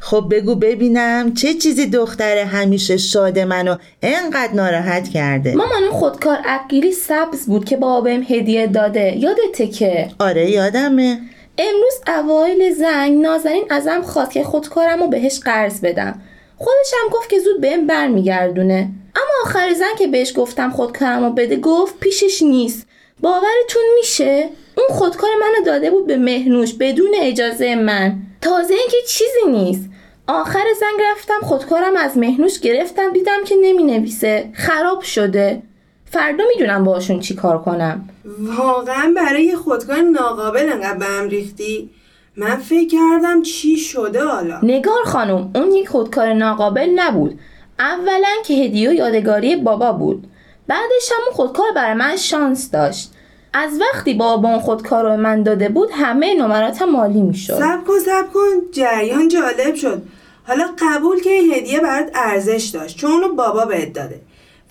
خب 0.00 0.26
بگو 0.30 0.54
ببینم 0.54 1.34
چه 1.34 1.54
چیزی 1.54 1.86
دختر 1.86 2.38
همیشه 2.38 2.96
شاد 2.96 3.38
منو 3.38 3.76
انقدر 4.02 4.52
ناراحت 4.52 5.08
کرده. 5.08 5.54
مامان 5.54 5.82
اون 5.82 5.92
خودکار 5.92 6.38
اقیلی 6.46 6.92
سبز 6.92 7.46
بود 7.46 7.64
که 7.64 7.76
بابا 7.76 8.00
بهم 8.00 8.22
هدیه 8.22 8.66
داده. 8.66 9.16
یادته 9.16 9.66
که؟ 9.66 10.08
آره 10.18 10.50
یادمه. 10.50 11.20
امروز 11.58 11.94
اوایل 12.06 12.74
زنگ 12.74 13.20
نازنین 13.20 13.64
ازم 13.70 14.02
خواست 14.02 14.32
که 14.32 14.44
خودکارم 14.44 15.02
رو 15.02 15.08
بهش 15.08 15.40
قرض 15.40 15.80
بدم. 15.80 16.22
خودش 16.56 16.92
هم 17.02 17.08
گفت 17.12 17.30
که 17.30 17.38
زود 17.38 17.60
بهم 17.60 17.86
برمیگردونه. 17.86 18.88
اما 19.16 19.32
آخر 19.44 19.72
زن 19.72 19.94
که 19.98 20.06
بهش 20.06 20.32
گفتم 20.36 20.70
خودکارم 20.70 21.24
رو 21.24 21.30
بده 21.30 21.56
گفت 21.56 22.00
پیشش 22.00 22.42
نیست. 22.42 22.86
باورتون 23.20 23.82
میشه؟ 23.98 24.48
اون 24.76 24.98
خودکار 24.98 25.30
منو 25.40 25.64
داده 25.64 25.90
بود 25.90 26.06
به 26.06 26.16
مهنوش 26.16 26.74
بدون 26.74 27.14
اجازه 27.20 27.74
من. 27.74 28.16
تازه 28.40 28.74
اینکه 28.74 28.96
چیزی 29.08 29.50
نیست. 29.50 29.90
آخر 30.26 30.64
زنگ 30.80 31.06
رفتم 31.10 31.46
خودکارم 31.46 31.96
از 31.96 32.18
مهنوش 32.18 32.60
گرفتم 32.60 33.12
دیدم 33.12 33.44
که 33.44 33.54
نمی 33.62 33.84
نویسه. 33.84 34.50
خراب 34.52 35.00
شده. 35.02 35.62
فردا 36.10 36.44
می‌دونم 36.54 36.84
باشون 36.84 37.20
چی 37.20 37.34
کار 37.34 37.62
کنم. 37.62 38.08
واقعا 38.38 39.12
برای 39.16 39.56
خودکار 39.56 40.00
ناقابل 40.00 40.68
انقدر 40.72 40.98
به 40.98 41.04
هم 41.04 41.28
ریختی. 41.28 41.90
من 42.36 42.56
فکر 42.56 42.88
کردم 42.88 43.42
چی 43.42 43.76
شده 43.76 44.24
حالا. 44.24 44.60
نگار 44.62 45.04
خانم 45.04 45.50
اون 45.54 45.72
یک 45.72 45.88
خودکار 45.88 46.32
ناقابل 46.32 46.90
نبود. 46.94 47.38
اولا 47.78 48.34
که 48.44 48.54
هدیه 48.54 48.90
و 48.90 48.92
یادگاری 48.92 49.56
بابا 49.56 49.92
بود. 49.92 50.26
بعدش 50.68 51.12
هم 51.12 51.22
اون 51.26 51.34
خودکار 51.34 51.66
برای 51.76 51.94
من 51.94 52.16
شانس 52.16 52.70
داشت. 52.70 53.10
از 53.52 53.80
وقتی 53.80 54.14
بابا 54.14 54.48
اون 54.48 54.58
خودکار 54.58 55.04
رو 55.04 55.16
من 55.16 55.42
داده 55.42 55.68
بود 55.68 55.88
همه 55.92 56.34
نمراتم 56.34 56.84
مالی 56.84 57.22
می‌شد. 57.22 57.58
سب 57.58 57.84
کن 57.86 57.98
سب 57.98 58.32
کن. 58.32 58.70
جریان 58.72 59.28
جالب 59.28 59.74
شد. 59.74 60.02
حالا 60.46 60.64
قبول 60.78 61.20
که 61.20 61.30
این 61.30 61.52
هدیه 61.52 61.80
برات 61.80 62.10
ارزش 62.14 62.70
داشت. 62.74 62.96
چون 62.96 63.10
اونو 63.10 63.34
بابا 63.34 63.64
بهت 63.64 63.92
داده. 63.92 64.20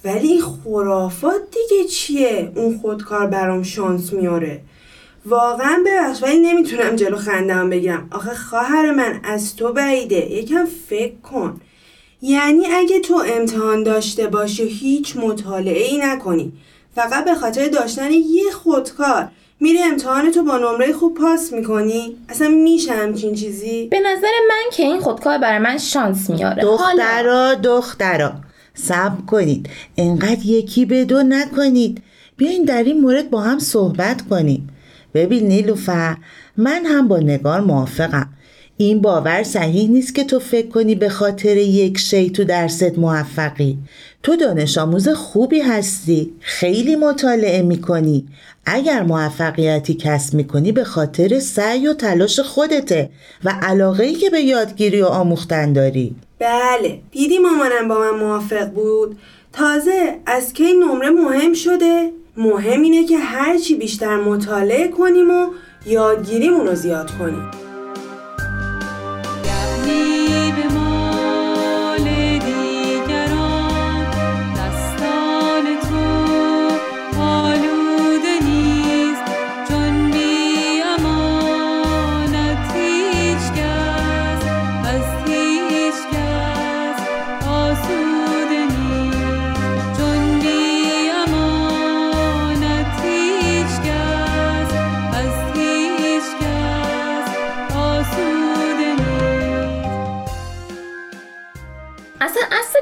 ولی 0.06 0.28
این 0.28 0.42
خرافات 0.42 1.42
دیگه 1.52 1.84
چیه 1.90 2.52
اون 2.56 2.78
خودکار 2.78 3.28
برام 3.28 3.64
شانس 3.64 4.14
میاره؟ 4.14 4.62
واقعا 5.26 5.84
ببخش 5.88 6.24
ولی 6.24 6.40
نمی‌تونم 6.40 6.96
جلو 6.96 7.18
خندم 7.18 7.70
بگیرم 7.70 8.08
آخه 8.12 8.36
خواهر 8.36 8.92
من 8.92 9.20
از 9.24 9.56
تو 9.56 9.74
بعیده. 9.74 10.32
یکم 10.32 10.66
فکر 10.90 11.16
کن. 11.16 11.62
یعنی 12.22 12.66
اگه 12.66 13.00
تو 13.00 13.24
امتحان 13.28 13.84
داشته 13.84 14.28
باشی 14.28 14.64
و 14.64 14.68
هیچ 14.68 15.18
مطالعه 15.18 15.84
ای 15.84 15.98
نکنی. 15.98 16.54
فقط 16.96 17.26
به 17.26 17.36
خاطر 17.36 17.68
داشتن 17.68 18.12
یه 18.12 18.52
خودکار. 18.54 19.28
میری 19.60 19.84
امتحان 19.84 20.32
تو 20.32 20.44
با 20.44 20.58
نمره 20.58 20.94
خوب 20.94 21.18
پاس 21.18 21.54
می‌کنی. 21.54 22.18
اصلا 22.30 22.48
میشه 22.48 22.94
همچین 22.94 23.36
چیزی؟ 23.36 23.88
به 23.88 24.00
نظر 24.00 24.32
من 24.50 24.72
که 24.72 24.84
این 24.84 25.00
خودکار 25.00 25.38
برای 25.38 25.60
من 25.60 25.78
شانس 25.78 26.30
میاره. 26.30 26.64
دخترا 26.64 27.54
دخترا. 27.54 28.32
صبر 28.76 29.22
کنید. 29.28 29.70
انقدر 29.98 30.46
یکی 30.46 30.86
به 30.86 31.06
دو 31.06 31.24
نکنید. 31.24 32.02
بیاین 32.38 32.64
در 32.64 32.84
این 32.84 33.02
مورد 33.02 33.30
با 33.30 33.42
هم 33.42 33.60
صحبت 33.60 34.22
کنیم. 34.22 34.70
ببین 35.14 35.48
نیلوفر 35.48 36.18
من 36.58 36.86
هم 36.86 37.08
با 37.08 37.18
نگار 37.18 37.62
موافقم. 37.62 38.30
این 38.78 39.02
باور 39.02 39.44
صحیح 39.44 39.90
نیست 39.90 40.16
که 40.16 40.24
تو 40.24 40.40
فکر 40.40 40.68
کنی 40.68 40.96
به 40.96 41.10
خاطر 41.10 41.58
یک 41.58 41.98
شی 41.98 42.30
تو 42.30 42.44
درست 42.44 42.98
موفقی. 42.98 43.78
تو 44.24 44.36
دانش 44.36 44.78
آموز 44.78 45.10
خوبی 45.10 45.60
هستی. 45.60 46.34
خیلی 46.40 46.96
مطالعه 46.96 47.62
می‌کنی. 47.62 48.26
اگر 48.66 49.04
موفقیتی 49.04 49.94
کسب 49.94 50.34
می‌کنی 50.34 50.72
به 50.72 50.84
خاطر 50.84 51.40
سعی 51.40 51.88
و 51.88 51.94
تلاش 51.94 52.40
خودته 52.40 53.10
و 53.44 53.54
علاقه 53.62 54.04
ای 54.04 54.16
که 54.16 54.30
به 54.30 54.42
یادگیری 54.42 55.02
و 55.02 55.06
آموختن 55.06 55.74
داری. 55.74 56.16
بله. 56.40 57.00
دیدی 57.12 57.38
مامانم 57.38 57.88
با 57.88 58.00
من 58.00 58.10
موافق 58.10 58.70
بود؟ 58.70 59.18
تازه 59.54 60.20
از 60.26 60.54
کی 60.54 60.74
نمره 60.74 61.10
مهم 61.10 61.54
شده؟ 61.54 62.12
مهم 62.38 62.82
اینه 62.82 63.06
که 63.06 63.18
هرچی 63.18 63.76
بیشتر 63.76 64.16
مطالعه 64.16 64.88
کنیم 64.88 65.30
و 65.30 65.48
یادگیریمون 65.86 66.68
رو 66.68 66.76
زیاد 66.76 67.12
کنیم. 67.20 67.52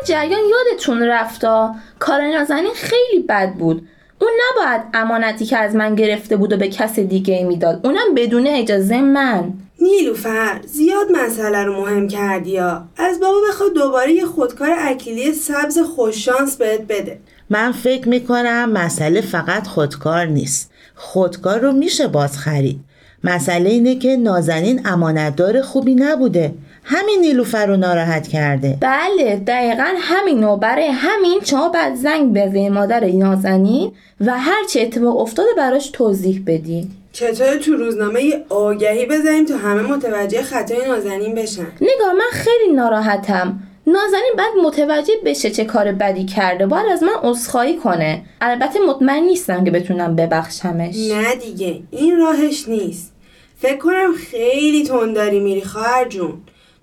جریان 0.04 0.42
یادتون 0.50 1.02
رفتا 1.02 1.76
کار 2.00 2.22
نازنین 2.22 2.74
خیلی 2.76 3.24
بد 3.30 3.54
بود. 3.54 3.88
اون 4.22 4.32
نباید 4.52 4.82
امانتی 4.94 5.46
که 5.46 5.58
از 5.58 5.76
من 5.76 5.96
گرفته 5.96 6.38
بود 6.38 6.54
و 6.54 6.58
به 6.58 6.68
کس 6.68 7.00
دیگه 7.00 7.44
می‌داد. 7.44 7.80
اونم 7.84 8.16
بدون 8.16 8.48
اجازه 8.48 9.02
من. 9.02 9.54
نیلوفر 9.80 10.62
زیاد 10.66 11.08
مسئله 11.12 11.64
رو 11.64 11.82
مهم 11.82 12.08
کردی 12.08 12.50
یا 12.50 12.84
از 12.98 13.20
بابا 13.20 13.38
بخواد 13.50 13.74
دوباره 13.74 14.12
یه 14.12 14.26
خودکار 14.26 14.70
اکلیلی 14.80 15.34
سبز 15.34 15.80
خوششانس 15.80 16.58
بهت 16.58 16.82
بده. 16.82 17.20
من 17.50 17.72
فکر 17.72 18.10
می‌کنم 18.10 18.72
مسئله 18.72 19.22
فقط 19.22 19.68
خودکار 19.68 20.26
نیست. 20.26 20.72
خودکار 20.96 21.60
رو 21.60 21.72
میشه 21.72 22.08
باز 22.08 22.38
خرید 22.38 22.80
مسئله 23.24 23.70
اینه 23.70 23.96
که 23.96 24.18
نازنین 24.18 24.88
امانتدار 24.88 25.62
خوبی 25.62 25.96
نبوده. 25.96 26.54
همین 26.84 27.22
نیلوفر 27.22 27.66
رو 27.66 27.78
ناراحت 27.78 28.28
کرده. 28.28 28.78
بله 28.82 29.36
دقیقا 29.48 29.88
همین 29.98 30.44
و 30.44 30.58
برای 30.58 30.88
همین 30.88 31.40
شما 31.44 31.70
بعد 31.70 31.96
زنگ 31.96 32.34
بزنی 32.34 32.70
مادر 32.70 33.06
نازنین 33.06 33.92
و 34.22 34.40
هر 34.40 34.64
چه 34.70 34.82
اتفاق 34.82 35.18
افتاده 35.18 35.50
براش 35.58 35.90
توضیح 35.90 36.44
بدی. 36.48 36.88
چطور 37.12 37.58
تو 37.58 37.76
روزنامه 37.76 38.24
یه 38.24 38.46
آگهی 38.50 39.06
بذاریم 39.06 39.46
تا 39.46 39.58
همه 39.58 39.82
متوجه 39.82 40.42
خطای 40.42 40.88
نازنین 40.88 41.36
بشن؟ 41.36 41.68
نگاه 41.82 42.14
من 42.14 42.30
خیلی 42.32 42.74
ناراحتم. 42.76 43.60
نازنین 43.88 44.34
بعد 44.38 44.52
متوجه 44.64 45.14
بشه 45.26 45.50
چه 45.52 45.66
کار 45.66 45.92
بدی 45.92 46.26
کرده. 46.26 46.66
باید 46.66 46.86
از 46.92 47.04
من 47.04 47.14
عذرخواهی 47.24 47.78
کنه. 47.78 48.22
البته 48.42 48.80
مطمئن 48.80 49.24
نیستم 49.24 49.64
که 49.64 49.72
بتونم 49.72 50.16
ببخشمش. 50.16 50.96
نه 51.12 51.36
دیگه 51.36 51.82
این 51.92 52.18
راهش 52.18 52.68
نیست. 52.68 53.14
فکر 53.58 53.78
کنم 53.78 54.14
خیلی 54.32 54.84
تنداری 54.84 55.40
میری 55.40 55.62
خواهر 55.62 56.08
جون. 56.08 56.34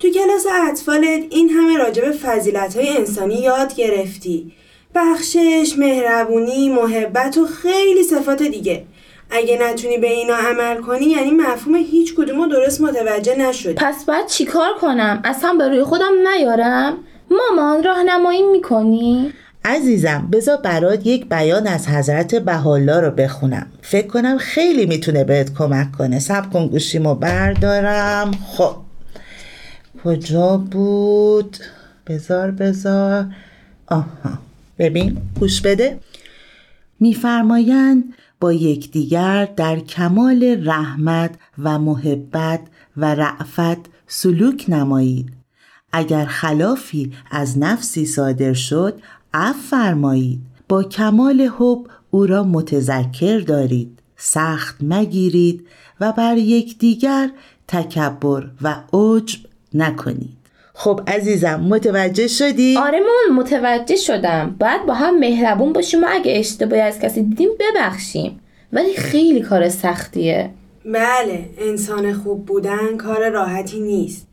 تو 0.00 0.10
کلاس 0.10 0.46
اطفالت 0.70 1.20
این 1.30 1.50
همه 1.50 1.76
راجع 1.76 2.04
به 2.04 2.10
فضیلت 2.10 2.76
های 2.76 2.96
انسانی 2.96 3.34
یاد 3.34 3.74
گرفتی. 3.74 4.52
بخشش، 4.94 5.74
مهربونی، 5.78 6.68
محبت 6.68 7.38
و 7.38 7.46
خیلی 7.46 8.02
صفات 8.02 8.42
دیگه. 8.42 8.84
اگه 9.30 9.58
نتونی 9.62 9.98
به 9.98 10.12
اینا 10.12 10.34
عمل 10.34 10.80
کنی 10.80 11.04
یعنی 11.04 11.30
مفهوم 11.30 11.76
هیچ 11.76 12.14
کدوم 12.14 12.40
رو 12.42 12.48
درست 12.48 12.80
متوجه 12.80 13.38
نشدی. 13.38 13.72
پس 13.72 14.04
باید 14.04 14.26
چیکار 14.26 14.70
کنم؟ 14.80 15.20
اصلا 15.24 15.52
به 15.52 15.68
روی 15.68 15.84
خودم 15.84 16.12
نیارم؟ 16.34 16.96
مامان 17.30 17.82
راهنمایی 17.84 18.42
می‌کنی؟ 18.42 19.32
عزیزم 19.64 20.28
بذار 20.32 20.56
برات 20.56 21.06
یک 21.06 21.28
بیان 21.28 21.66
از 21.66 21.88
حضرت 21.88 22.34
بهاءالله 22.34 23.00
رو 23.00 23.10
بخونم. 23.10 23.66
فکر 23.82 24.06
کنم 24.06 24.38
خیلی 24.38 24.86
می‌تونه 24.86 25.24
بهت 25.24 25.54
کمک 25.58 25.92
کنه. 25.98 26.18
سب 26.18 26.52
کن 26.52 26.66
گوشیمو 26.66 27.14
بردارم. 27.14 28.30
خب. 28.56 28.89
کجا 30.04 30.56
بود؟ 30.56 31.56
بذار 32.06 32.50
بذار. 32.50 33.26
آها. 33.86 34.38
ببین 34.78 35.18
گوش 35.40 35.60
بده. 35.60 36.00
میفرمایند 37.00 38.14
با 38.40 38.52
یکدیگر 38.52 39.44
در 39.44 39.78
کمال 39.78 40.68
رحمت 40.68 41.34
و 41.58 41.78
محبت 41.78 42.60
و 42.96 43.14
رعفت 43.14 43.90
سلوک 44.06 44.64
نمایید. 44.68 45.32
اگر 45.92 46.24
خلافی 46.24 47.12
از 47.30 47.58
نفسی 47.58 48.06
صادر 48.06 48.52
شد 48.52 49.02
عفو 49.34 49.60
فرمایید. 49.70 50.40
با 50.68 50.82
کمال 50.82 51.50
حب 51.58 51.86
او 52.10 52.26
را 52.26 52.44
متذکر 52.44 53.38
دارید. 53.38 53.98
سخت 54.16 54.76
مگیرید 54.80 55.66
و 56.00 56.12
بر 56.12 56.36
یکدیگر 56.36 57.30
تکبر 57.68 58.50
و 58.62 58.76
عجب 58.92 59.49
نکنید. 59.74 60.40
خب 60.74 61.00
عزیزم 61.06 61.60
متوجه 61.60 62.28
شدی؟ 62.28 62.76
آره 62.76 62.98
مامان 63.00 63.40
متوجه 63.42 63.96
شدم. 63.96 64.56
باید 64.60 64.86
با 64.86 64.94
هم 64.94 65.18
مهربون 65.18 65.72
باشیم 65.72 66.04
و 66.04 66.06
اگه 66.10 66.38
اشتباهی 66.38 66.82
از 66.82 66.98
کسی 66.98 67.22
دیدیم 67.22 67.50
ببخشیم. 67.60 68.40
ولی 68.72 68.94
خیلی 68.94 69.40
کار 69.40 69.68
سختیه. 69.68 70.50
بله 70.84 71.44
انسان 71.58 72.12
خوب 72.12 72.46
بودن 72.46 72.96
کار 72.96 73.28
راحتی 73.28 73.80
نیست. 73.80 74.26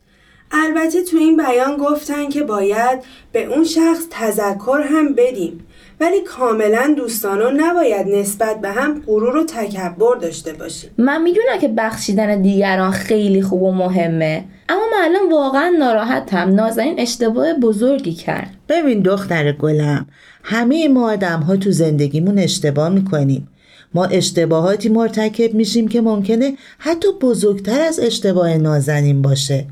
البته 0.52 1.02
تو 1.02 1.16
این 1.16 1.36
بیان 1.36 1.76
گفتن 1.76 2.28
که 2.28 2.42
باید 2.42 2.98
به 3.32 3.44
اون 3.44 3.64
شخص 3.64 4.04
تذکر 4.10 4.80
هم 4.90 5.14
بدیم. 5.14 5.64
ولی 6.00 6.20
کاملا 6.20 6.94
دوستانو 6.96 7.50
نباید 7.50 8.08
نسبت 8.08 8.60
به 8.60 8.68
هم 8.68 9.02
غرور 9.06 9.36
و 9.36 9.44
تکبر 9.44 10.16
داشته 10.16 10.52
باشیم. 10.52 10.90
من 10.98 11.22
می‌دونم 11.22 11.58
که 11.60 11.68
بخشیدن 11.68 12.42
دیگران 12.42 12.90
خیلی 12.90 13.42
خوب 13.42 13.62
و 13.62 13.72
مهمه. 13.72 14.44
اما 14.68 14.82
من 14.92 15.04
الان 15.04 15.32
واقعا 15.32 15.68
ناراحتم. 15.78 16.54
نازنین 16.54 17.00
اشتباه 17.00 17.54
بزرگی 17.54 18.12
کرد. 18.12 18.50
ببین 18.68 19.00
دختر 19.00 19.52
گلم 19.52 20.06
همه 20.42 20.88
ما 20.88 21.12
آدم 21.12 21.40
ها 21.40 21.56
تو 21.56 21.70
زندگیمون 21.70 22.38
اشتباه 22.38 22.88
می‌کنیم. 22.88 23.48
ما 23.94 24.04
اشتباهاتی 24.04 24.88
مرتکب 24.88 25.54
میشیم 25.54 25.88
که 25.88 26.00
ممکنه 26.00 26.56
حتی 26.78 27.08
بزرگتر 27.20 27.80
از 27.80 28.00
اشتباه 28.00 28.56
نازنین 28.56 29.22
باشه. 29.22 29.66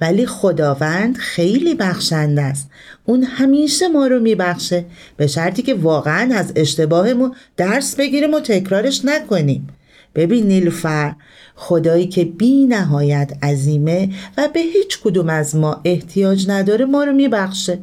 ولی 0.00 0.26
خداوند 0.26 1.16
خیلی 1.16 1.74
بخشنده 1.74 2.42
است. 2.42 2.70
اون 3.04 3.22
همیشه 3.22 3.88
ما 3.88 4.06
رو 4.06 4.20
میبخشه. 4.20 4.84
به 5.16 5.26
شرطی 5.26 5.62
که 5.62 5.74
واقعا 5.74 6.34
از 6.34 6.52
اشتباهمون 6.56 7.34
درس 7.56 7.96
بگیریم 7.96 8.34
و 8.34 8.40
تکرارش 8.40 9.04
نکنیم. 9.04 9.68
ببین 10.14 10.46
نیلوفر 10.46 11.14
خدایی 11.54 12.06
که 12.06 12.24
بی 12.24 12.66
نهایت 12.66 13.32
عظیمه 13.42 14.08
و 14.38 14.48
به 14.48 14.60
هیچ 14.60 15.00
کدوم 15.00 15.28
از 15.28 15.56
ما 15.56 15.80
احتیاج 15.84 16.50
نداره 16.50 16.84
ما 16.84 17.04
رو 17.04 17.12
میبخشه. 17.12 17.78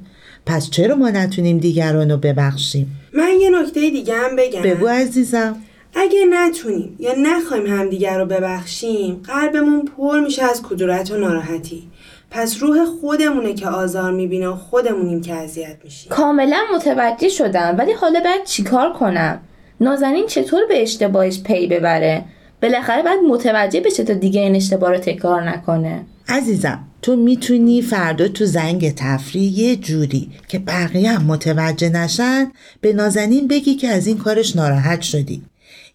پس 0.46 0.70
چرا 0.70 0.96
ما 0.96 1.10
نتونیم 1.10 1.58
دیگران 1.58 2.12
رو 2.12 2.18
ببخشیم؟ 2.18 3.00
من 3.14 3.32
یه 3.42 3.50
نکته 3.50 3.90
دیگه 3.90 4.16
هم 4.16 4.36
بگم. 4.36 4.62
بگو 4.62 4.88
عزیزم. 4.88 5.56
اگه 5.96 6.26
نتونیم 6.30 6.96
یا 7.00 7.14
نخوایم 7.18 7.66
همدیگر 7.66 8.20
رو 8.20 8.26
ببخشیم 8.26 9.22
قلبمون 9.24 9.86
پر 9.86 10.20
میشه 10.20 10.44
از 10.44 10.62
کدورت 10.62 11.12
و 11.12 11.18
ناراحتی. 11.18 11.84
پس 12.32 12.58
روح 12.62 12.86
خودمونه 13.02 13.54
که 13.54 13.68
آزار 13.68 14.12
می‌بینه 14.12 14.48
و 14.48 14.56
خودمونیم 14.56 15.22
که 15.22 15.34
اذیت 15.34 15.78
میشیم. 15.84 16.10
کاملا 16.10 16.62
متوجه 16.76 17.30
شدم. 17.30 17.76
ولی 17.78 17.92
حالا 17.94 18.20
باید 18.20 18.44
چیکار 18.44 18.94
کنم؟ 18.94 19.40
نازنین 19.82 20.28
چطور 20.28 20.66
به 20.70 20.82
اشتباهش 20.82 21.40
پی 21.44 21.68
ببره؟ 21.68 22.26
بالاخره 22.62 23.04
باید 23.04 23.20
متوجه 23.30 23.80
بشه 23.80 24.04
تا 24.04 24.14
دیگه 24.14 24.42
این 24.42 24.56
اشتباه 24.56 24.92
رو 24.92 24.98
تکرار 24.98 25.50
نکنه. 25.50 26.06
عزیزم 26.28 26.80
تو 27.02 27.16
می‌تونی 27.16 27.82
فردا 27.82 28.28
تو 28.28 28.46
زنگ 28.46 28.94
تفریح 28.96 29.60
یه 29.60 29.76
جوری 29.76 30.30
که 30.48 30.60
بقیه 30.60 31.12
هم 31.12 31.26
متوجه 31.26 31.90
نشن 31.90 32.52
به 32.82 32.94
نازنین 32.94 33.48
بگی 33.48 33.76
که 33.76 33.88
از 33.88 34.08
این 34.08 34.18
کارش 34.18 34.56
ناراحت 34.56 35.02
شدی. 35.02 35.42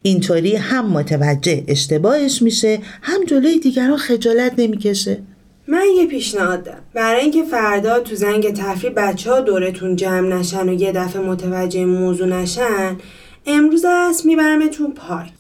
اینطوری 0.03 0.57
هم 0.57 0.87
متوجه 0.87 1.64
اشتباهش 1.69 2.43
میشه 2.43 2.79
هم 3.03 3.25
جلوی 3.25 3.59
دیگران 3.59 3.97
خجالت 3.97 4.53
نمی‌کشه. 4.59 5.19
من 5.69 5.85
یه 5.97 6.07
پیشنهاد 6.07 6.64
دارم. 6.64 6.81
برای 6.95 7.21
اینکه 7.21 7.43
فردا 7.43 8.01
تو 8.01 8.14
زنگ 8.14 8.55
تفریح 8.55 8.93
بچه 8.97 9.31
ها 9.31 9.40
دورتون 9.40 9.97
جمع 9.97 10.37
نشن 10.38 10.69
و 10.69 10.73
یه 10.73 10.93
دفعه 10.93 11.23
متوجه 11.23 11.85
موضوع 11.85 12.29
نشن 12.29 12.97
امروز 13.46 13.85
است 13.85 14.26
میبرمتون 14.26 14.92
پارک. 14.92 15.33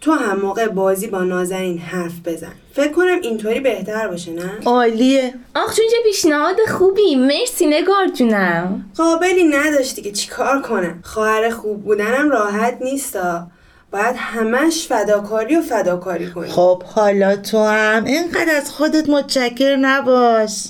تو 0.00 0.12
هم 0.12 0.40
موقع 0.40 0.66
بازی 0.66 1.06
با 1.06 1.22
نازنین 1.22 1.78
حرف 1.78 2.12
بزن. 2.24 2.52
فکر 2.72 2.92
کنم 2.92 3.20
اینطوری 3.22 3.60
بهتر 3.60 4.08
باشه 4.08 4.32
نه؟ 4.32 4.50
عالیه. 4.66 5.34
آخ 5.54 5.76
جون 5.76 5.86
چه 5.90 5.96
پیشنهاد 6.04 6.56
خوبی. 6.68 7.16
مرسی 7.16 7.66
نگار 7.66 8.08
جونم. 8.14 8.90
قابلی 8.96 9.44
نداشتی 9.44 10.02
که 10.02 10.12
چیکار 10.12 10.62
کنم. 10.62 11.00
خواهر 11.02 11.50
خوب 11.50 11.84
بودنم 11.84 12.30
راحت 12.30 12.78
نیستا 12.80 13.46
باید 13.90 14.16
همش 14.18 14.86
فداکاری 14.86 15.56
و 15.56 15.62
فداکاری 15.62 16.30
کنی. 16.30 16.48
خب 16.48 16.82
حالا 16.82 17.36
تو 17.36 17.58
هم. 17.58 18.04
اینقدر 18.04 18.56
از 18.56 18.70
خودت 18.70 19.08
متشکر 19.08 19.76
نباش. 19.76 20.64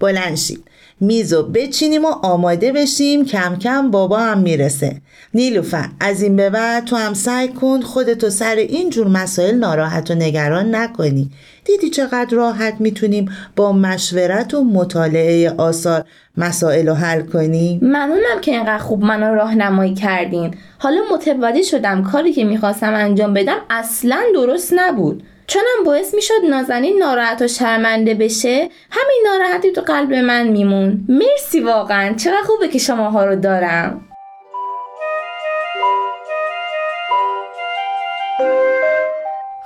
بلند 0.00 0.36
شید. 0.36 0.64
میزو 1.02 1.42
بچینیم 1.42 2.04
و 2.04 2.08
آماده 2.08 2.72
بشیم 2.72 3.24
کم 3.24 3.56
کم 3.56 3.90
بابا 3.90 4.18
هم 4.18 4.38
می‌رسه. 4.38 4.96
نیلوفر 5.34 5.88
از 6.00 6.22
این 6.22 6.36
به 6.36 6.50
بعد 6.50 6.84
تو 6.84 6.96
هم 6.96 7.14
سعی 7.14 7.48
کن 7.48 7.80
خودتو 7.80 8.30
سر 8.30 8.54
این 8.54 8.90
جور 8.90 9.08
مسائل 9.08 9.54
ناراحت 9.54 10.10
و 10.10 10.14
نگران 10.14 10.74
نکنی. 10.74 11.30
دیدی 11.64 11.90
چقدر 11.90 12.36
راحت 12.36 12.74
می‌تونیم 12.78 13.30
با 13.56 13.72
مشورت 13.72 14.54
و 14.54 14.64
مطالعه 14.64 15.50
آثار 15.50 16.04
مسائل 16.36 16.88
رو 16.88 16.94
حل 16.94 17.22
کنیم 17.22 17.78
ممنونم 17.82 18.40
که 18.40 18.50
اینقدر 18.50 18.78
خوب 18.78 19.04
منو 19.04 19.34
راهنمایی 19.34 19.94
کردین. 19.94 20.54
حالا 20.78 21.00
متوجه 21.14 21.62
شدم 21.62 22.02
کاری 22.02 22.32
که 22.32 22.44
می‌خواستم 22.44 22.94
انجام 22.94 23.34
بدم 23.34 23.58
اصلا 23.70 24.22
درست 24.34 24.72
نبود. 24.76 25.22
چونم 25.46 25.84
باعث 25.84 26.14
می‌شد 26.14 26.44
نازنین 26.50 26.98
ناراحت 26.98 27.42
و 27.42 27.48
شرمنده 27.48 28.14
بشه 28.14 28.68
همین 28.90 29.22
ناراحتی 29.24 29.72
تو 29.72 29.80
قلب 29.80 30.14
من 30.14 30.48
میمون 30.48 31.04
مرسی 31.08 31.60
واقعا 31.60 32.14
چقدر 32.14 32.42
خوبه 32.42 32.68
که 32.68 32.78
شماها 32.78 33.24
رو 33.24 33.36
دارم 33.36 34.08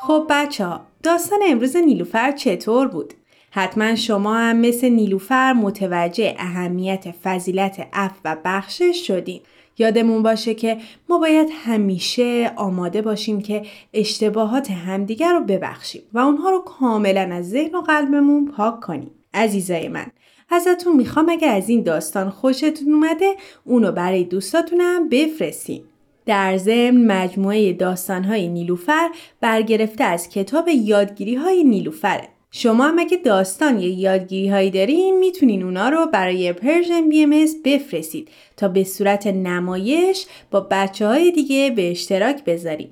خب 0.01 0.27
بچه 0.31 0.65
ها 0.65 0.81
داستان 1.03 1.39
امروز 1.49 1.77
نیلوفر 1.77 2.33
چطور 2.33 2.89
بود؟ 2.89 3.15
حتما 3.51 3.95
شما 3.95 4.37
هم 4.39 4.57
مثل 4.57 4.89
نیلوفر 4.89 5.53
متوجه 5.53 6.35
اهمیت 6.39 7.05
فضیلت 7.25 7.87
اف 7.93 8.13
و 8.25 8.37
بخشش 8.45 9.07
شدین. 9.07 9.41
یادمون 9.79 10.23
باشه 10.23 10.55
که 10.55 10.79
ما 11.09 11.19
باید 11.19 11.49
همیشه 11.53 12.53
آماده 12.57 13.03
باشیم 13.03 13.41
که 13.41 13.63
اشتباهات 13.93 14.71
همدیگر 14.71 15.33
رو 15.33 15.41
ببخشیم 15.41 16.03
و 16.13 16.19
اونها 16.19 16.51
رو 16.51 16.59
کاملا 16.59 17.29
از 17.33 17.51
ذهن 17.51 17.75
و 17.75 17.81
قلبمون 17.81 18.47
پاک 18.47 18.81
کنیم. 18.81 19.11
عزیزای 19.35 19.89
من 19.89 20.07
ازتون 20.51 20.97
می‌خوام 20.97 21.29
اگه 21.29 21.49
از 21.49 21.69
این 21.69 21.83
داستان 21.83 22.31
خوشتون 22.31 22.93
اومده 22.93 23.35
اونو 23.65 23.93
برای 23.93 24.25
دوستاتونم 24.25 25.09
بفرستین. 25.09 25.83
در 26.27 26.57
ضمن 26.57 27.07
مجموعه 27.07 27.73
داستانهای 27.73 28.49
نیلوفر 28.49 29.11
برگرفته 29.41 30.05
از 30.05 30.29
کتاب 30.29 30.69
یادگیری 30.69 31.35
های 31.35 31.65
نیلوفره. 31.65 32.29
شما 32.59 32.85
هم 32.85 32.99
اگه 32.99 33.17
داستان 33.17 33.81
یا 33.81 33.99
یادگیری 33.99 34.49
هایی 34.49 34.71
دارین 34.71 35.19
می‌تونین 35.19 35.63
اونا 35.63 35.89
رو 35.89 36.07
برای 36.07 36.53
Persian 36.53 37.09
BM 37.09 37.47
بفرستید 37.65 38.29
تا 38.57 38.69
به 38.69 38.85
صورت 38.85 39.27
نمایش 39.27 40.27
با 40.51 40.61
بچه 40.71 41.07
های 41.07 41.33
دیگه 41.33 41.71
به 41.71 41.91
اشتراک 41.91 42.45
بذارید. 42.45 42.91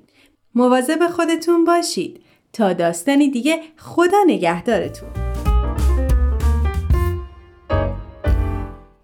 مواظب 0.54 1.08
خودتون 1.08 1.64
باشید 1.64 2.20
تا 2.52 2.72
داستانی 2.72 3.30
دیگه 3.30 3.60
خدا 3.76 4.18
نگهدارتون. 4.26 5.08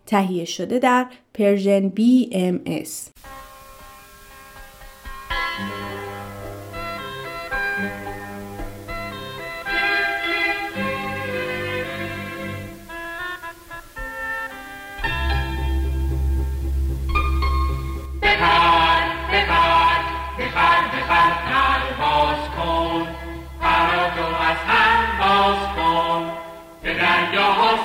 تهیه 0.06 0.44
شده 0.44 0.78
در 0.78 1.06
پرژن 1.34 1.88
بی 1.88 2.30
ام 2.32 2.60
ایس. 2.64 3.10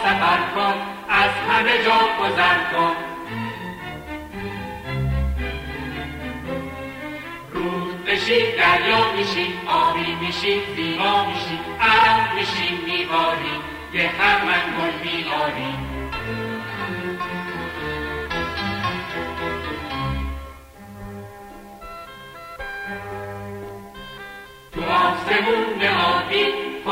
سفر 0.05 0.37
کن 0.55 0.73
از 1.09 1.31
همه 1.49 1.83
جا 1.85 1.99
گذر 2.19 2.57
کن. 2.73 2.95
بشی 8.07 8.51
دریا 8.51 9.11
میشی 9.17 9.53
آبی 9.67 10.15
میشی 10.21 10.61
زیبا 10.75 11.25
میشی 11.25 11.59
عرب 11.81 12.33
میشی 12.35 12.75
میباری 12.85 13.55
یه 13.93 14.11
خرمن 14.17 14.63
گل 14.77 15.09
میاری 15.09 15.73
تو 24.71 24.81
آسمون 24.81 25.74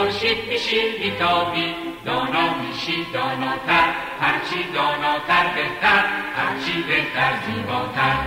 خورشید 0.03 0.37
میشی 0.49 0.81
میتابی. 0.99 1.75
دانا 2.05 2.53
میشی 2.53 3.05
داناتر. 3.13 3.89
هرچی 4.21 4.63
داناتر 4.73 5.45
بهتر 5.55 6.05
هرچی 6.35 6.83
بهتر 6.87 7.33
زیباتر. 7.45 8.17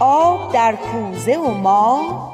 آب 0.00 0.52
در 0.52 0.76
کوزه 0.76 1.36
و 1.36 1.50
ما 1.50 2.32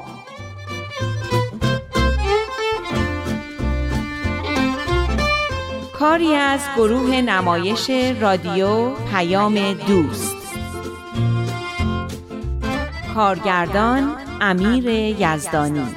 کاری 5.99 6.35
از 6.35 6.59
گروه 6.77 7.21
نمایش 7.21 7.89
رادیو 8.21 8.89
پیام 8.89 9.73
دوست. 9.73 10.35
کارگردان 13.15 14.15
امیر 14.41 14.87
یزدانی. 14.87 15.87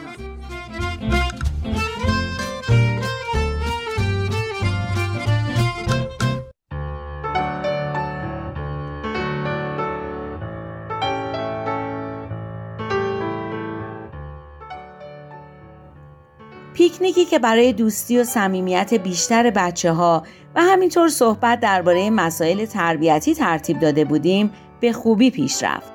که 17.33 17.38
برای 17.38 17.73
دوستی 17.73 18.18
و 18.18 18.25
صمیمیت 18.25 18.95
بیشتر 18.95 19.51
بچه 19.51 19.92
ها 19.92 20.23
و 20.55 20.62
همینطور 20.62 21.09
صحبت 21.09 21.61
درباره 21.61 22.11
مسائل 22.11 22.64
تربیتی 22.64 23.35
ترتیب 23.35 23.79
داده 23.79 24.05
بودیم 24.05 24.53
به 24.81 24.92
خوبی 24.92 25.31
پیش 25.31 25.62
رفت. 25.62 25.92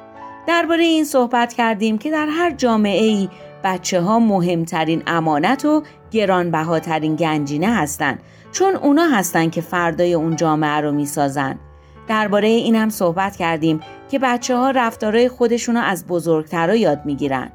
درباره 0.47 0.83
این 0.83 1.03
صحبت 1.03 1.53
کردیم 1.53 1.97
که 1.97 2.11
در 2.11 2.27
هر 2.29 2.51
جامعه 2.51 3.03
ای 3.03 3.29
بچه 3.63 4.01
ها 4.01 4.19
مهمترین 4.19 5.03
امانت 5.07 5.65
و 5.65 5.83
گرانبهاترین 6.11 7.15
گنجینه 7.15 7.75
هستند 7.75 8.19
چون 8.51 8.75
اونا 8.75 9.05
هستن 9.07 9.49
که 9.49 9.61
فردای 9.61 10.13
اون 10.13 10.35
جامعه 10.35 10.81
رو 10.81 10.91
می‌سازن. 10.91 11.59
درباره 12.07 12.47
این 12.47 12.75
هم 12.75 12.89
صحبت 12.89 13.35
کردیم 13.35 13.79
که 14.11 14.19
بچه 14.19 14.55
ها 14.55 14.71
رفتارهای 14.71 15.29
خودشون 15.29 15.77
از 15.77 16.07
بزرگترها 16.07 16.75
یاد 16.75 17.01
می‌گیرن. 17.05 17.51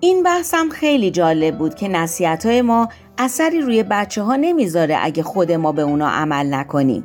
این 0.00 0.22
بحثم 0.22 0.68
خیلی 0.68 1.10
جالب 1.10 1.58
بود 1.58 1.74
که 1.74 1.88
نصیحت 1.88 2.46
ما 2.46 2.88
اثری 3.18 3.60
روی 3.60 3.82
بچه 3.82 4.22
ها 4.22 4.36
نمی‌ذاره 4.36 4.96
اگه 5.00 5.22
خود 5.22 5.52
ما 5.52 5.72
به 5.72 5.82
اونا 5.82 6.08
عمل 6.08 6.54
نکنیم. 6.54 7.04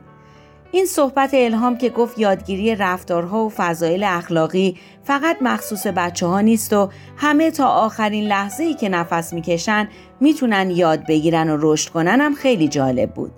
این 0.71 0.85
صحبت 0.85 1.29
الهام 1.33 1.77
که 1.77 1.89
گفت 1.89 2.19
یادگیری 2.19 2.75
رفتارها 2.75 3.45
و 3.45 3.49
فضایل 3.49 4.03
اخلاقی 4.03 4.77
فقط 5.03 5.37
مخصوص 5.41 5.87
بچه 5.87 6.27
ها 6.27 6.41
نیست 6.41 6.73
و 6.73 6.89
همه 7.17 7.51
تا 7.51 7.67
آخرین 7.67 8.27
لحظه 8.27 8.63
ای 8.63 8.73
که 8.73 8.89
نفس 8.89 9.33
می‌کشن 9.33 9.87
می‌تونن 10.19 10.69
یاد 10.69 11.07
بگیرن 11.07 11.49
و 11.49 11.57
رشد 11.59 11.89
کنن 11.89 12.21
هم 12.21 12.35
خیلی 12.35 12.67
جالب 12.67 13.13
بود. 13.13 13.31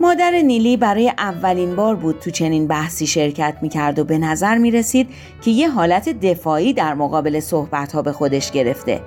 مادر 0.00 0.30
نیلی 0.30 0.76
برای 0.76 1.12
اولین 1.18 1.76
بار 1.76 1.96
بود 1.96 2.18
تو 2.18 2.30
چنین 2.30 2.66
بحثی 2.66 3.06
شرکت 3.06 3.56
می‌کرد 3.62 3.98
و 3.98 4.04
به 4.04 4.18
نظر 4.18 4.58
می‌رسید 4.58 5.08
که 5.42 5.50
یه 5.50 5.70
حالت 5.70 6.08
دفاعی 6.08 6.72
در 6.72 6.94
مقابل 6.94 7.40
صحبتها 7.40 8.02
به 8.02 8.12
خودش 8.12 8.50
گرفته. 8.50 9.00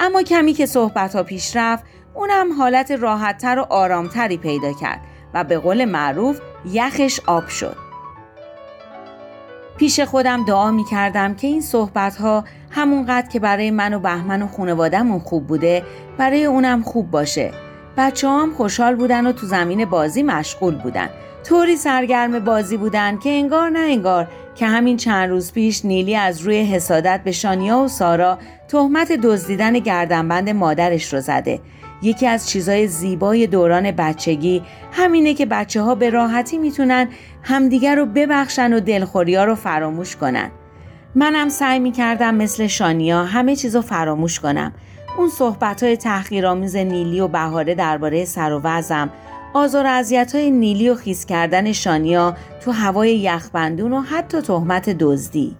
اما 0.00 0.22
کمی 0.22 0.52
که 0.52 0.66
صحبتها 0.66 1.22
پیش 1.22 1.56
رفت 1.56 1.84
اونم 2.14 2.52
حالت 2.52 2.90
راحتتر 2.90 3.58
و 3.58 3.66
آرامتری 3.70 4.36
پیدا 4.36 4.72
کرد 4.72 5.00
و 5.34 5.44
به 5.44 5.58
قول 5.58 5.84
معروف 5.84 6.40
یخش 6.70 7.20
آب 7.26 7.48
شد. 7.48 7.76
پیش 9.76 10.00
خودم 10.00 10.44
دعا 10.44 10.70
می 10.70 10.84
کردم 10.84 11.34
که 11.34 11.46
این 11.46 11.60
صحبت 11.60 12.16
ها 12.16 12.44
همونقدر 12.70 13.28
که 13.28 13.40
برای 13.40 13.70
من 13.70 13.94
و 13.94 13.98
بهمن 13.98 14.42
و 14.42 14.46
خانوادهمون 14.46 15.18
خوب 15.18 15.46
بوده 15.46 15.82
برای 16.18 16.44
اونم 16.44 16.82
خوب 16.82 17.10
باشه. 17.10 17.52
بچه 17.96 18.28
هم 18.28 18.54
خوشحال 18.54 18.94
بودن 18.94 19.26
و 19.26 19.32
تو 19.32 19.46
زمین 19.46 19.84
بازی 19.84 20.22
مشغول 20.22 20.74
بودن. 20.74 21.08
طوری 21.44 21.76
سرگرم 21.76 22.38
بازی 22.38 22.76
بودن 22.76 23.18
که 23.18 23.30
انگار 23.30 23.70
نه 23.70 23.78
انگار 23.78 24.28
که 24.54 24.66
همین 24.66 24.96
چند 24.96 25.30
روز 25.30 25.52
پیش 25.52 25.84
نیلی 25.84 26.16
از 26.16 26.40
روی 26.40 26.62
حسادت 26.62 27.20
به 27.24 27.32
شانیا 27.32 27.78
و 27.78 27.88
سارا 27.88 28.38
تهمت 28.68 29.12
دزدیدن 29.12 29.78
گردنبند 29.78 30.50
مادرش 30.50 31.12
رو 31.12 31.20
زده. 31.20 31.60
یکی 32.02 32.26
از 32.26 32.48
چیزای 32.48 32.86
زیبای 32.86 33.46
دوران 33.46 33.90
بچگی 33.90 34.62
همینه 34.92 35.34
که 35.34 35.46
بچه 35.46 35.82
ها 35.82 35.94
به 35.94 36.10
راحتی 36.10 36.58
می‌تونن 36.58 37.08
همدیگر 37.42 37.94
رو 37.94 38.06
ببخشن 38.06 38.72
و 38.72 38.80
دلخوریا 38.80 39.44
رو 39.44 39.54
فراموش 39.54 40.16
کنن. 40.16 40.50
منم 41.14 41.48
سعی 41.48 41.78
می‌کردم 41.78 42.34
مثل 42.34 42.66
شانیا 42.66 43.24
همه 43.24 43.56
چیز 43.56 43.76
رو 43.76 43.82
فراموش 43.82 44.40
کنم. 44.40 44.72
اون 45.18 45.28
صحبت 45.28 45.82
های 45.82 45.96
تحقیرآمیز 45.96 46.76
نیلی 46.76 47.20
و 47.20 47.28
بهاره 47.28 47.74
درباره 47.74 48.24
سر 48.24 48.52
و 48.52 48.60
وضعم 48.64 49.10
آزار 49.54 49.86
اذیت 49.86 50.34
های 50.34 50.50
نیلی 50.50 50.90
و 50.90 50.94
خیس 50.94 51.26
کردن 51.26 51.72
شانیا 51.72 52.36
تو 52.60 52.72
هوای 52.72 53.16
یخبندون 53.16 53.92
و 53.92 54.00
حتی 54.00 54.40
تهمت 54.40 54.90
دزدی. 54.90 55.56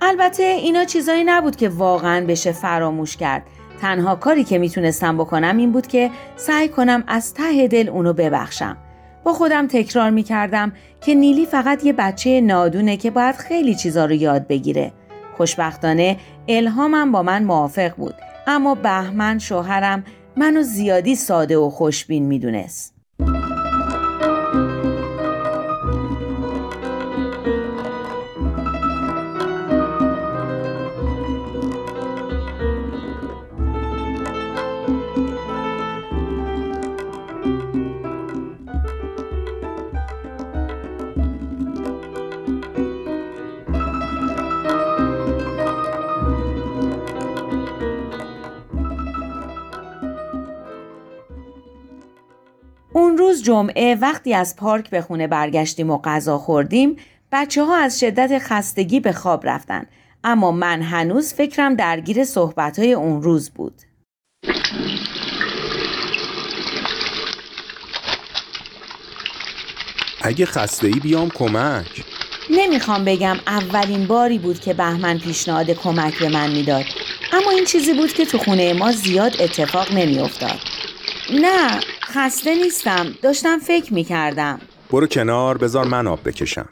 البته 0.00 0.42
اینا 0.42 0.84
چیزایی 0.84 1.24
نبود 1.24 1.56
که 1.56 1.68
واقعا 1.68 2.26
بشه 2.26 2.52
فراموش 2.52 3.16
کرد. 3.16 3.42
تنها 3.80 4.16
کاری 4.16 4.44
که 4.44 4.58
می‌تونستم 4.58 5.16
بکنم 5.16 5.56
این 5.56 5.72
بود 5.72 5.86
که 5.86 6.10
سعی 6.36 6.68
کنم 6.68 7.04
از 7.06 7.34
ته 7.34 7.68
دل 7.68 7.88
اونو 7.88 8.12
ببخشم. 8.12 8.76
با 9.24 9.32
خودم 9.32 9.66
تکرار 9.66 10.10
می‌کردم 10.10 10.72
که 11.00 11.14
نیلی 11.14 11.46
فقط 11.46 11.84
یه 11.84 11.92
بچه 11.92 12.40
نادونه 12.40 12.96
که 12.96 13.10
باید 13.10 13.34
خیلی 13.34 13.74
چیزا 13.74 14.04
رو 14.04 14.12
یاد 14.12 14.46
بگیره. 14.46 14.92
خوشبختانه 15.36 16.16
الهامم 16.48 17.12
با 17.12 17.22
من 17.22 17.44
موافق 17.44 17.96
بود 17.96 18.14
اما 18.46 18.74
بهمن 18.74 19.38
شوهرم 19.38 20.04
منو 20.36 20.62
زیادی 20.62 21.14
ساده 21.14 21.58
و 21.58 21.70
خوشبین 21.70 22.26
می‌دونست. 22.26 22.95
جمعه 53.56 53.94
وقتی 53.94 54.34
از 54.34 54.56
پارک 54.56 54.90
به 54.90 55.02
خونه 55.02 55.26
برگشتیم 55.26 55.90
و 55.90 55.98
غذا 55.98 56.38
خوردیم 56.38 56.96
بچه 57.32 57.64
ها 57.64 57.76
از 57.76 58.00
شدت 58.00 58.38
خستگی 58.38 59.00
به 59.00 59.12
خواب 59.12 59.48
رفتن. 59.48 59.86
اما 60.24 60.52
من 60.52 60.82
هنوز 60.82 61.34
فکرم 61.34 61.74
درگیر 61.74 62.24
صحبت 62.24 62.78
های 62.78 62.92
اون 62.92 63.22
روز 63.22 63.50
بود. 63.50 63.74
اگه 70.22 70.46
خسته 70.46 70.86
ای 70.86 71.00
بیام 71.00 71.30
کمک. 71.30 72.04
نمی‌خوام 72.50 73.04
بگم 73.04 73.36
اولین 73.46 74.06
باری 74.06 74.38
بود 74.38 74.60
که 74.60 74.74
بهمن 74.74 75.18
پیشنهاد 75.18 75.70
کمک 75.70 76.18
به 76.18 76.28
من 76.28 76.50
می‌داد. 76.50 76.84
اما 77.32 77.50
این 77.50 77.64
چیزی 77.64 77.94
بود 77.94 78.12
که 78.12 78.24
تو 78.24 78.38
خونه 78.38 78.72
ما 78.72 78.92
زیاد 78.92 79.32
اتفاق 79.40 79.92
نمیافتاد. 79.92 80.58
نه 81.30 81.80
خسته 82.14 82.54
نیستم. 82.54 83.06
داشتم 83.22 83.58
فکر 83.58 83.94
می‌کردم. 83.94 84.60
برو 84.90 85.06
کنار 85.06 85.58
بذار 85.58 85.84
من 85.84 86.06
آب 86.06 86.28
بکشم. 86.28 86.68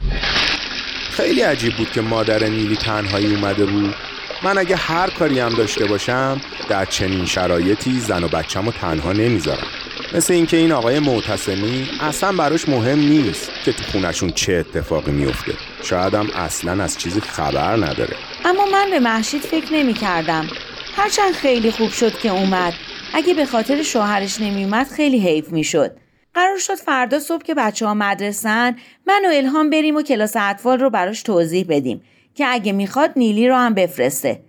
خیلی 1.11 1.41
عجیب 1.41 1.77
بود 1.77 1.91
که 1.93 2.01
مادر 2.01 2.45
نیلی 2.45 2.77
تنهایی 2.77 3.35
اومده 3.35 3.67
بود. 3.67 3.95
من 4.43 4.59
اگه 4.59 4.77
هر 4.77 5.11
کاری 5.11 5.41
هم 5.41 5.55
داشته 5.55 5.85
باشم 5.85 6.41
در 6.69 6.85
چنین 6.85 7.27
شرایطی 7.27 8.01
زن 8.01 8.25
و 8.25 8.29
بچم 8.29 8.67
رو 8.67 8.73
تنها 8.73 9.13
نمی‌ذارم. 9.13 9.67
مثل 10.15 10.33
اینکه 10.35 10.57
این 10.57 10.73
آقای 10.73 11.01
معتصمی 11.01 11.89
اصلا 12.01 12.33
براش 12.33 12.69
مهم 12.69 12.99
نیست 12.99 13.51
که 13.65 13.73
تو 13.73 13.83
خونشون 13.93 14.31
چه 14.31 14.53
اتفاقی 14.53 15.13
میفته 15.13 15.53
شاید 15.83 16.15
هم 16.15 16.31
اصلا 16.37 16.85
از 16.85 16.99
چیزی 16.99 17.21
خبر 17.21 17.77
نداره. 17.77 18.17
اما 18.45 18.67
من 18.73 18.91
به 18.91 19.01
محشید 19.01 19.43
فکر 19.43 19.73
نمی 19.73 19.95
کردم 19.95 20.49
هرچند 20.97 21.33
خیلی 21.33 21.71
خوب 21.71 21.91
شد 21.91 22.19
که 22.19 22.29
اومد. 22.29 22.75
اگه 23.17 23.35
به 23.35 23.47
خاطر 23.47 23.83
شوهرش 23.83 24.41
نمیومد 24.41 24.87
خیلی 24.87 25.19
حیف 25.19 25.53
می‌شد 25.53 25.97
قرار 26.35 26.59
شد 26.59 26.75
فردا 26.75 27.19
صبح 27.19 27.43
که 27.43 27.55
بچه 27.55 27.87
ها 27.87 27.95
مدرسن 27.95 28.77
من 29.07 29.23
و 29.27 29.29
الهام 29.33 29.71
بریم 29.71 29.97
و 29.97 30.03
کلاس 30.03 30.37
اطفال 30.37 30.81
رو 30.81 30.91
براش 30.91 31.23
توضیح 31.23 31.67
بدیم 31.69 32.03
که 32.35 32.47
اگه 32.49 32.73
می‌خواد 32.73 33.11
نیلی 33.17 33.49
رو 33.49 33.55
هم 33.55 33.75
بفرسته 33.75 34.41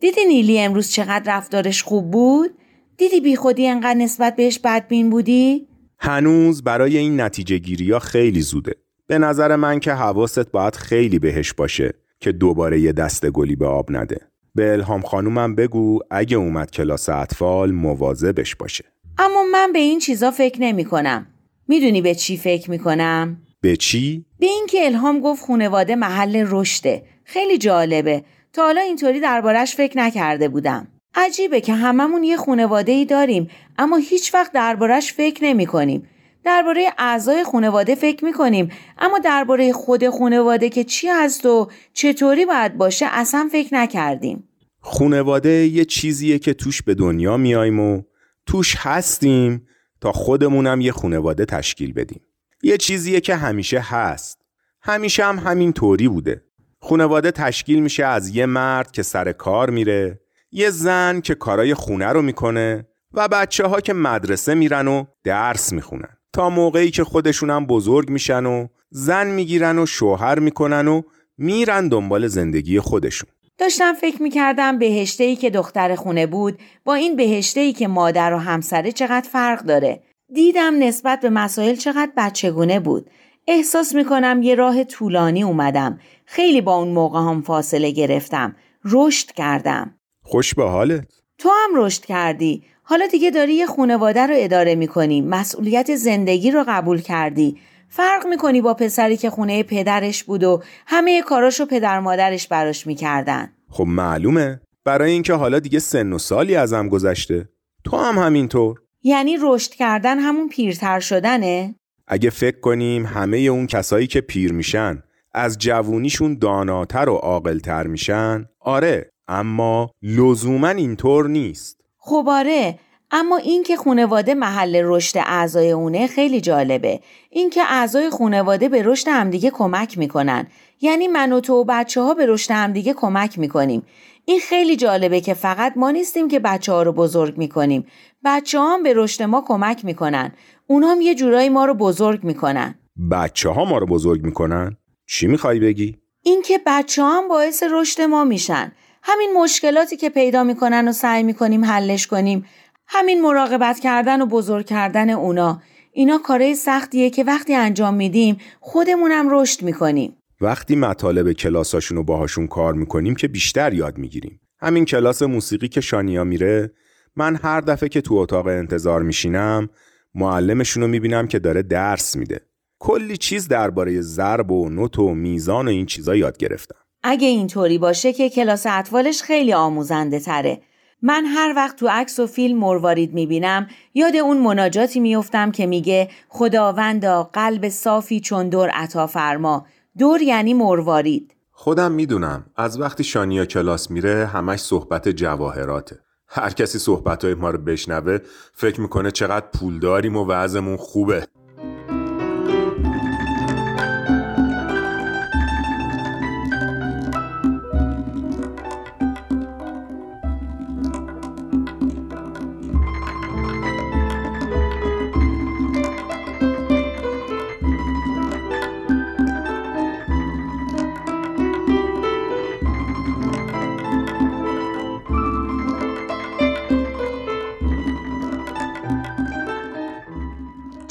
دیدی 0.00 0.24
نیلی 0.24 0.60
امروز 0.60 0.90
چقدر 0.90 1.36
رفتارش 1.36 1.82
خوب 1.82 2.10
بود؟ 2.10 2.50
دیدی 2.96 3.20
بی 3.20 3.36
خودی 3.36 3.66
انقدر 3.66 3.94
نسبت 3.94 4.36
بهش 4.36 4.58
بدبین 4.58 5.10
بودی؟ 5.10 5.68
هنوز 5.98 6.62
برای 6.62 6.96
این 6.98 7.20
نتیجه 7.20 7.58
گیری 7.58 7.90
ها 7.90 7.98
خیلی 7.98 8.40
زوده 8.40 8.74
به 9.06 9.18
نظر 9.18 9.56
من 9.56 9.80
که 9.80 9.92
حواست 9.92 10.50
باید 10.50 10.76
خیلی 10.76 11.18
بهش 11.18 11.52
باشه 11.52 11.94
که 12.20 12.32
دوباره 12.32 12.80
یه 12.80 12.92
دست 12.92 13.30
گلی 13.30 13.56
به 13.56 13.66
آب 13.66 13.92
نده 13.92 14.33
به 14.56 14.72
الهام 14.72 15.02
خانومم 15.02 15.54
بگو 15.54 15.98
اگه 16.10 16.36
اومد 16.36 16.70
کلاس 16.70 17.08
اطفال 17.08 17.70
مواظبش 17.70 18.56
باشه 18.56 18.84
اما 19.18 19.42
من 19.52 19.72
به 19.72 19.78
این 19.78 19.98
چیزا 19.98 20.30
فکر 20.30 20.60
نمی 20.60 20.84
کنم. 20.84 21.26
می‌دونی 21.68 22.02
به 22.02 22.14
چی 22.14 22.36
فکر 22.36 22.70
می 22.70 22.78
کنم؟ 22.78 23.42
به 23.60 23.76
چی؟ 23.76 24.24
به 24.38 24.46
اینکه 24.46 24.86
الهام 24.86 25.20
گفت 25.20 25.42
خونواده 25.44 25.96
محل 25.96 26.46
رشده. 26.48 27.02
خیلی 27.24 27.58
جالبه. 27.58 28.24
تا 28.52 28.62
حالا 28.62 28.80
اینطوری 28.80 29.20
دربارش 29.20 29.74
فکر 29.74 29.98
نکرده 29.98 30.48
بودم. 30.48 30.88
عجیبه 31.14 31.60
که 31.60 31.74
هممون 31.74 32.22
یه 32.22 32.36
خونواده 32.36 32.92
ای 32.92 33.04
داریم 33.04 33.48
اما 33.78 33.96
هیچ 33.96 34.34
وقت 34.34 34.52
دربارش 34.52 35.12
فکر 35.12 35.44
نمی 35.44 35.66
کنیم. 35.66 36.08
درباره 36.44 36.92
اعضای 36.98 37.44
خونواده 37.44 37.94
فکر 37.94 38.24
می 38.24 38.32
کنیم 38.32 38.72
اما 38.98 39.18
درباره 39.18 39.72
خود 39.72 40.08
خونواده 40.08 40.68
که 40.68 40.84
چی 40.84 41.08
هست 41.08 41.46
و 41.46 41.70
چطوری 41.92 42.46
باید 42.46 42.76
باشه 42.76 43.06
اصلا 43.10 43.48
فکر 43.52 43.74
نکردیم. 43.74 44.48
خونواده 44.80 45.50
یه 45.50 45.84
چیزیه 45.84 46.38
که 46.38 46.54
توش 46.54 46.82
به 46.82 46.94
دنیا 46.94 47.36
میایم 47.36 47.80
و 47.80 48.02
توش 48.46 48.76
هستیم 48.78 49.66
تا 50.00 50.12
خودمونم 50.12 50.80
یه 50.80 50.92
خونواده 50.92 51.44
تشکیل 51.44 51.92
بدیم. 51.92 52.20
یه 52.62 52.76
چیزیه 52.76 53.20
که 53.20 53.34
همیشه 53.34 53.80
هست. 53.80 54.38
همیشه 54.82 55.24
هم 55.24 55.38
همین 55.38 55.72
طوری 55.72 56.08
بوده. 56.08 56.44
خونواده 56.80 57.30
تشکیل 57.30 57.82
میشه 57.82 58.04
از 58.04 58.36
یه 58.36 58.46
مرد 58.46 58.90
که 58.90 59.02
سر 59.02 59.32
کار 59.32 59.70
میره، 59.70 60.20
یه 60.52 60.70
زن 60.70 61.20
که 61.20 61.34
کارای 61.34 61.74
خونه 61.74 62.06
رو 62.06 62.22
می‌کنه 62.22 62.86
و 63.12 63.28
بچه 63.28 63.66
ها 63.66 63.80
که 63.80 63.92
مدرسه 63.92 64.54
میرن 64.54 64.88
و 64.88 65.04
درس 65.24 65.72
می‌خونن. 65.72 66.16
تا 66.34 66.50
موقعی 66.50 66.90
که 66.90 67.04
خودشونم 67.04 67.66
بزرگ 67.66 68.10
میشن 68.10 68.46
و 68.46 68.66
زن 68.90 69.26
می‌گیرن 69.26 69.78
و 69.78 69.86
شوهر 69.86 70.38
می‌کنن 70.38 70.88
و 70.88 71.02
میرن 71.38 71.88
دنبال 71.88 72.26
زندگی 72.26 72.80
خودشون. 72.80 73.30
داشتم 73.58 73.92
فکر 73.92 74.22
می‌کردم 74.22 74.78
بهشته 74.78 75.24
ای 75.24 75.36
که 75.36 75.50
دختر 75.50 75.94
خونه 75.94 76.26
بود 76.26 76.58
با 76.84 76.94
این 76.94 77.16
بهشته 77.16 77.60
ای 77.60 77.72
که 77.72 77.88
مادر 77.88 78.32
و 78.32 78.38
همسره 78.38 78.92
چقدر 78.92 79.28
فرق 79.32 79.62
داره. 79.62 80.02
دیدم 80.34 80.74
نسبت 80.78 81.20
به 81.20 81.30
مسائل 81.30 81.74
چقدر 81.74 82.12
بچگونه 82.16 82.80
بود. 82.80 83.10
احساس 83.48 83.94
می‌کنم 83.94 84.42
یه 84.42 84.54
راه 84.54 84.84
طولانی 84.84 85.42
اومدم. 85.42 85.98
خیلی 86.26 86.60
با 86.60 86.76
اون 86.76 86.88
موقع 86.88 87.18
هم 87.18 87.42
فاصله 87.42 87.90
گرفتم. 87.90 88.56
رشد 88.84 89.32
کردم. 89.32 89.94
خوش 90.22 90.54
به 90.54 90.64
حالت. 90.64 91.06
تو 91.38 91.48
هم 91.48 91.84
رشد 91.84 92.04
کردی. 92.04 92.64
حالا 92.86 93.06
دیگه 93.06 93.30
داری 93.30 93.54
یه 93.54 93.66
خانواده 93.66 94.26
رو 94.26 94.34
اداره 94.36 94.74
می‌کنی. 94.74 95.20
مسئولیت 95.20 95.94
زندگی 95.94 96.50
رو 96.50 96.64
قبول 96.68 97.00
کردی. 97.00 97.56
فرق 97.88 98.26
می‌کنی 98.26 98.60
با 98.60 98.74
پسری 98.74 99.16
که 99.16 99.30
خونه 99.30 99.62
پدرش 99.62 100.24
بود 100.24 100.44
و 100.44 100.62
همه 100.86 101.22
کاراشو 101.22 101.66
پدر 101.66 102.00
مادرش 102.00 102.48
براش 102.48 102.86
می‌کردن. 102.86 103.52
خب 103.70 103.84
معلومه 103.84 104.60
برای 104.84 105.12
اینکه 105.12 105.34
حالا 105.34 105.58
دیگه 105.58 105.78
سن 105.78 106.12
و 106.12 106.18
سالی 106.18 106.56
ازم 106.56 106.88
گذشته. 106.88 107.48
تو 107.84 107.96
هم 107.96 108.18
همینطور. 108.18 108.80
یعنی 109.02 109.36
رشد 109.42 109.70
کردن 109.70 110.18
همون 110.18 110.48
پیرتر 110.48 111.00
شدنه؟ 111.00 111.74
اگه 112.08 112.30
فکر 112.30 112.60
کنیم 112.60 113.06
همه 113.06 113.36
اون 113.36 113.66
کسایی 113.66 114.06
که 114.06 114.20
پیر 114.20 114.52
میشن 114.52 115.02
از 115.32 115.58
جوونیشون 115.58 116.38
داناتر 116.38 117.08
و 117.08 117.14
عاقلتر 117.14 117.86
میشن 117.86 118.44
آره 118.60 119.10
اما 119.28 119.90
لزوما 120.02 120.68
اینطور 120.68 121.28
نیست 121.28 121.83
خب 122.06 122.24
آره 122.28 122.78
اما 123.10 123.36
اینکه 123.36 123.76
خانواده 123.76 124.34
محل 124.34 124.80
رشد 124.84 125.18
اعضای 125.18 125.70
اونه 125.70 126.06
خیلی 126.06 126.40
جالبه. 126.40 127.00
اینکه 127.30 127.62
اعضای 127.62 128.10
خانواده 128.10 128.68
به 128.68 128.82
رشد 128.82 129.08
همدیگه 129.08 129.50
کمک 129.50 129.98
می‌کنن. 129.98 130.46
یعنی 130.80 131.08
من 131.08 131.32
و 131.32 131.40
تو 131.40 131.54
و 131.54 131.64
بچه 131.68 132.00
ها 132.00 132.14
به 132.14 132.26
رشد 132.26 132.50
همدیگه 132.50 132.92
کمک 132.92 133.38
می‌کنیم. 133.38 133.82
این 134.24 134.40
خیلی 134.40 134.76
جالبه 134.76 135.20
که 135.20 135.34
فقط 135.34 135.72
ما 135.76 135.90
نیستیم 135.90 136.28
که 136.28 136.40
بچه 136.40 136.72
ها 136.72 136.82
رو 136.82 136.92
بزرگ 136.92 137.38
می‌کنیم. 137.38 137.86
بچه 138.24 138.58
ها 138.58 138.74
هم 138.74 138.82
به 138.82 138.92
رشد 138.96 139.22
ما 139.22 139.44
کمک 139.46 139.84
می‌کنن. 139.84 140.32
اونا 140.66 140.88
هم 140.88 141.00
یه 141.00 141.14
جورایی 141.14 141.48
ما 141.48 141.64
رو 141.64 141.74
بزرگ 141.74 142.24
می‌کنن. 142.24 142.74
بچه 143.10 143.48
ها 143.48 143.64
ما 143.64 143.78
رو 143.78 143.86
بزرگ 143.86 144.24
می‌کنن؟ 144.24 144.76
چی 145.06 145.26
می‌خوای 145.26 145.60
بگی؟ 145.60 145.96
اینکه 146.22 146.60
بچه 146.66 147.02
ها 147.02 147.18
هم 147.18 147.28
باعث 147.28 147.62
رشد 147.72 148.02
ما 148.02 148.24
میشن. 148.24 148.72
همین 149.06 149.32
مشکلاتی 149.36 149.96
که 149.96 150.10
پیدا 150.10 150.44
می‌کنن 150.44 150.88
و 150.88 150.92
سعی 150.92 151.22
می‌کنیم 151.22 151.64
حلش 151.64 152.06
کنیم. 152.06 152.44
همین 152.86 153.22
مراقبت 153.22 153.78
کردن 153.78 154.22
و 154.22 154.26
بزرگ 154.26 154.66
کردن 154.66 155.10
اونا. 155.10 155.62
اینا 155.92 156.18
کارهای 156.18 156.54
سختیه 156.54 157.10
که 157.10 157.24
وقتی 157.24 157.54
انجام 157.54 157.94
میدیم 157.94 158.36
خودمونم 158.60 159.26
رشد 159.30 159.62
می‌کنیم. 159.62 160.16
وقتی 160.40 160.76
مطالب 160.76 161.32
کلاساشون 161.32 161.96
رو 161.96 162.04
باهاشون 162.04 162.46
کار 162.46 162.74
می‌کنیم 162.74 163.14
که 163.14 163.28
بیشتر 163.28 163.72
یاد 163.72 163.98
می‌گیریم. 163.98 164.40
همین 164.60 164.84
کلاس 164.84 165.22
موسیقی 165.22 165.68
که 165.68 165.80
شانیا 165.80 166.24
میره 166.24 166.72
من 167.16 167.36
هر 167.36 167.60
دفعه 167.60 167.88
که 167.88 168.00
تو 168.00 168.14
اتاق 168.14 168.46
انتظار 168.46 169.02
میشینم 169.02 169.68
معلمشون 170.14 170.82
رو 170.82 170.88
می‌بینم 170.88 171.26
که 171.26 171.38
داره 171.38 171.62
درس 171.62 172.16
میده. 172.16 172.40
کلی 172.78 173.16
چیز 173.16 173.48
درباره 173.48 174.00
ضرب 174.00 174.50
و 174.50 174.68
نوت 174.68 174.98
و 174.98 175.14
میزان 175.14 175.68
و 175.68 175.70
این 175.70 175.86
چیزا 175.86 176.16
یاد 176.16 176.36
گرفتم. 176.36 176.83
اگه 177.06 177.28
اینطوری 177.28 177.78
باشه 177.78 178.12
که 178.12 178.30
کلاس 178.30 178.66
اطفالش 178.66 179.22
خیلی 179.22 179.52
آموزنده 179.52 180.20
تره. 180.20 180.60
من 181.02 181.24
هر 181.24 181.52
وقت 181.56 181.76
تو 181.76 181.88
عکس 181.88 182.18
و 182.18 182.26
فیلم 182.26 182.58
مروارید 182.58 183.14
می‌بینم 183.14 183.66
یاد 183.94 184.16
اون 184.16 184.38
مناجاتی 184.38 185.00
میفتم 185.00 185.50
که 185.50 185.66
میگه 185.66 186.08
خداوندا 186.28 187.30
قلب 187.32 187.68
صافی 187.68 188.20
چون 188.20 188.48
دور 188.48 188.68
عطا 188.68 189.06
فرما. 189.06 189.66
دور 189.98 190.22
یعنی 190.22 190.54
مروارید. 190.54 191.34
خودم 191.52 191.92
می‌دونم 191.92 192.46
از 192.56 192.80
وقتی 192.80 193.04
شانیا 193.04 193.46
کلاس 193.46 193.90
میره 193.90 194.26
همش 194.26 194.60
صحبت 194.60 195.08
جواهراته. 195.08 195.98
هر 196.28 196.50
کسی 196.50 196.78
صحبتهای 196.78 197.34
ما 197.34 197.50
رو 197.50 197.58
بشنوه 197.58 198.18
فکر 198.52 198.80
می‌کنه 198.80 199.10
چقدر 199.10 199.46
پول 199.54 199.78
داریم 199.78 200.16
و 200.16 200.26
وضعمون 200.26 200.76
خوبه. 200.76 201.26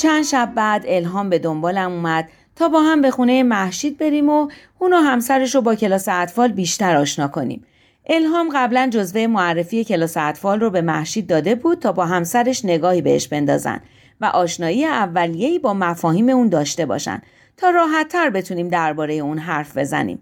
چند 0.04 0.24
شب 0.24 0.52
بعد 0.56 0.84
الهام 0.88 1.30
به 1.30 1.40
دنبالم 1.40 1.92
اومد 1.92 2.30
تا 2.56 2.70
با 2.70 2.82
هم 2.82 3.02
به 3.02 3.12
خونه 3.12 3.44
محشید 3.44 3.98
بریم 3.98 4.30
و 4.30 4.50
اون 4.80 4.94
و 4.94 4.98
همسرش 4.98 5.56
رو 5.56 5.62
با 5.62 5.76
کلاس 5.76 6.08
اطفال 6.08 6.52
بیشتر 6.52 6.96
آشنا 6.96 7.28
کنیم. 7.28 7.66
الهام 8.06 8.50
قبلا 8.54 8.90
جزوه 8.94 9.28
معرفی 9.28 9.84
کلاس 9.84 10.18
اطفال 10.18 10.60
رو 10.60 10.70
به 10.70 10.82
محشید 10.82 11.28
داده 11.28 11.56
بود 11.56 11.80
تا 11.80 11.92
با 11.92 12.06
همسرش 12.06 12.66
نگاهی 12.66 13.02
بهش 13.02 13.28
بندازن 13.28 13.82
و 14.22 14.26
آشنایی 14.26 14.86
اولیه‌ای 14.86 15.60
با 15.60 15.74
مفاهیم 15.74 16.30
اون 16.30 16.50
داشته 16.50 16.86
باشن 16.86 17.22
تا 17.58 17.70
راحتتر 17.70 18.30
بتونیم 18.30 18.68
درباره 18.68 19.14
اون 19.14 19.38
حرف 19.38 19.78
بزنیم. 19.78 20.22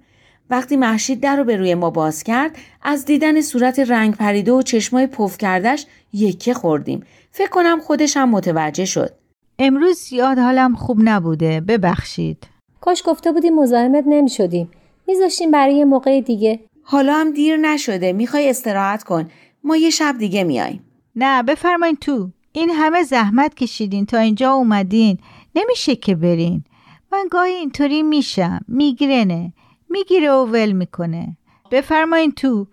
وقتی 0.49 0.77
محشید 0.77 1.21
در 1.21 1.36
رو 1.36 1.43
به 1.43 1.57
روی 1.57 1.75
ما 1.75 1.89
باز 1.89 2.23
کرد 2.23 2.55
از 2.84 3.05
دیدن 3.05 3.41
صورت 3.41 3.79
رنگ 3.79 4.15
پریده 4.15 4.51
و 4.51 4.61
چشمای 4.61 5.07
پف 5.07 5.38
کردش 5.38 5.86
یکه 6.13 6.53
خوردیم. 6.53 7.03
فکر 7.32 7.49
کنم 7.49 7.79
خودش 7.79 8.17
هم 8.17 8.29
متوجه 8.29 8.86
شد. 8.86 9.20
امروز 9.64 9.97
زیاد 9.97 10.38
حالم 10.38 10.76
خوب 10.76 10.97
نبوده. 11.03 11.62
ببخشید. 11.62 12.47
کاش 12.82 13.03
گفته 13.05 13.32
بودیم 13.32 13.55
مزاحمت 13.55 14.03
نمی 14.07 14.30
شدیم 14.30 14.72
میذاشتیم 15.07 15.51
برای 15.51 15.76
یه 15.76 15.86
موقع 15.86 16.22
دیگه. 16.22 16.59
حالا 16.84 17.14
هم 17.14 17.32
دیر 17.32 17.57
نشده. 17.57 18.14
می‌خوای 18.14 18.49
استراحت 18.49 19.03
کن. 19.03 19.30
ما 19.64 19.78
یه 19.78 19.89
شب 19.89 20.16
دیگه 20.20 20.43
میایم. 20.43 20.84
نه 21.16 21.43
بفرمایین 21.43 21.95
تو. 21.95 22.30
این 22.51 22.70
همه 22.70 23.03
زحمت 23.03 23.53
کشیدین. 23.53 24.05
تا 24.05 24.18
اینجا 24.18 24.51
اومدین. 24.51 25.18
نمیشه 25.55 25.95
که 25.95 26.16
برین. 26.16 26.64
من 27.12 27.28
گاهی 27.32 27.53
اینطوری 27.53 28.03
میشم. 28.03 28.59
میگرنه. 28.68 29.53
می‌گیره 29.89 30.32
و 30.32 30.45
ول 30.45 30.72
می‌کنه. 30.72 31.38
بفرمایین 31.72 32.32
تو. 32.32 32.68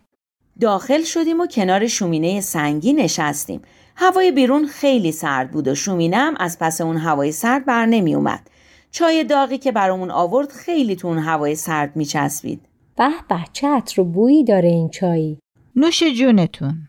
داخل 0.60 1.02
شدیم 1.02 1.40
و 1.40 1.46
کنار 1.46 1.86
شومینه 1.86 2.40
سنگی 2.40 2.92
نشستیم. 2.92 3.60
هوای 4.00 4.30
بیرون 4.30 4.66
خیلی 4.66 5.12
سرد 5.12 5.50
بود 5.50 5.68
و 5.68 5.74
شومینه 5.74 6.16
هم 6.16 6.34
از 6.38 6.58
پس 6.58 6.80
اون 6.80 6.96
هوای 6.96 7.32
سرد 7.32 7.64
بر 7.64 7.86
نمی 7.86 8.14
اومد. 8.14 8.50
چای 8.90 9.24
داغی 9.24 9.58
که 9.58 9.72
برامون 9.72 10.10
آورد 10.10 10.52
خیلی 10.52 10.96
تو 10.96 11.08
اون 11.08 11.18
هوای 11.18 11.54
سرد 11.54 11.96
می 11.96 12.04
چسبید. 12.04 12.60
به 12.96 13.08
به 13.28 13.36
چه 13.52 13.68
عطر 13.68 14.00
و 14.00 14.04
بویی 14.04 14.44
داره 14.44 14.68
این 14.68 14.88
چایی 14.88 15.38
نوش 15.76 16.02
جونتون 16.02 16.88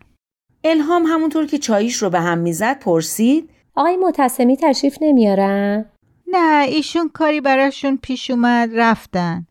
الهام 0.64 1.02
همونطور 1.06 1.46
که 1.46 1.58
چاییش 1.58 1.96
رو 1.96 2.10
به 2.10 2.20
هم 2.20 2.38
می‌زد 2.38 2.78
پرسید 2.78 3.50
آقای 3.74 3.96
متسمی 3.96 4.56
تشریف 4.56 4.98
نمیارن؟ 5.00 5.84
نه 6.26 6.64
ایشون 6.68 7.08
کاری 7.08 7.40
براشون 7.40 7.98
پیش 8.02 8.30
اومد 8.30 8.70
رفتن 8.74 9.46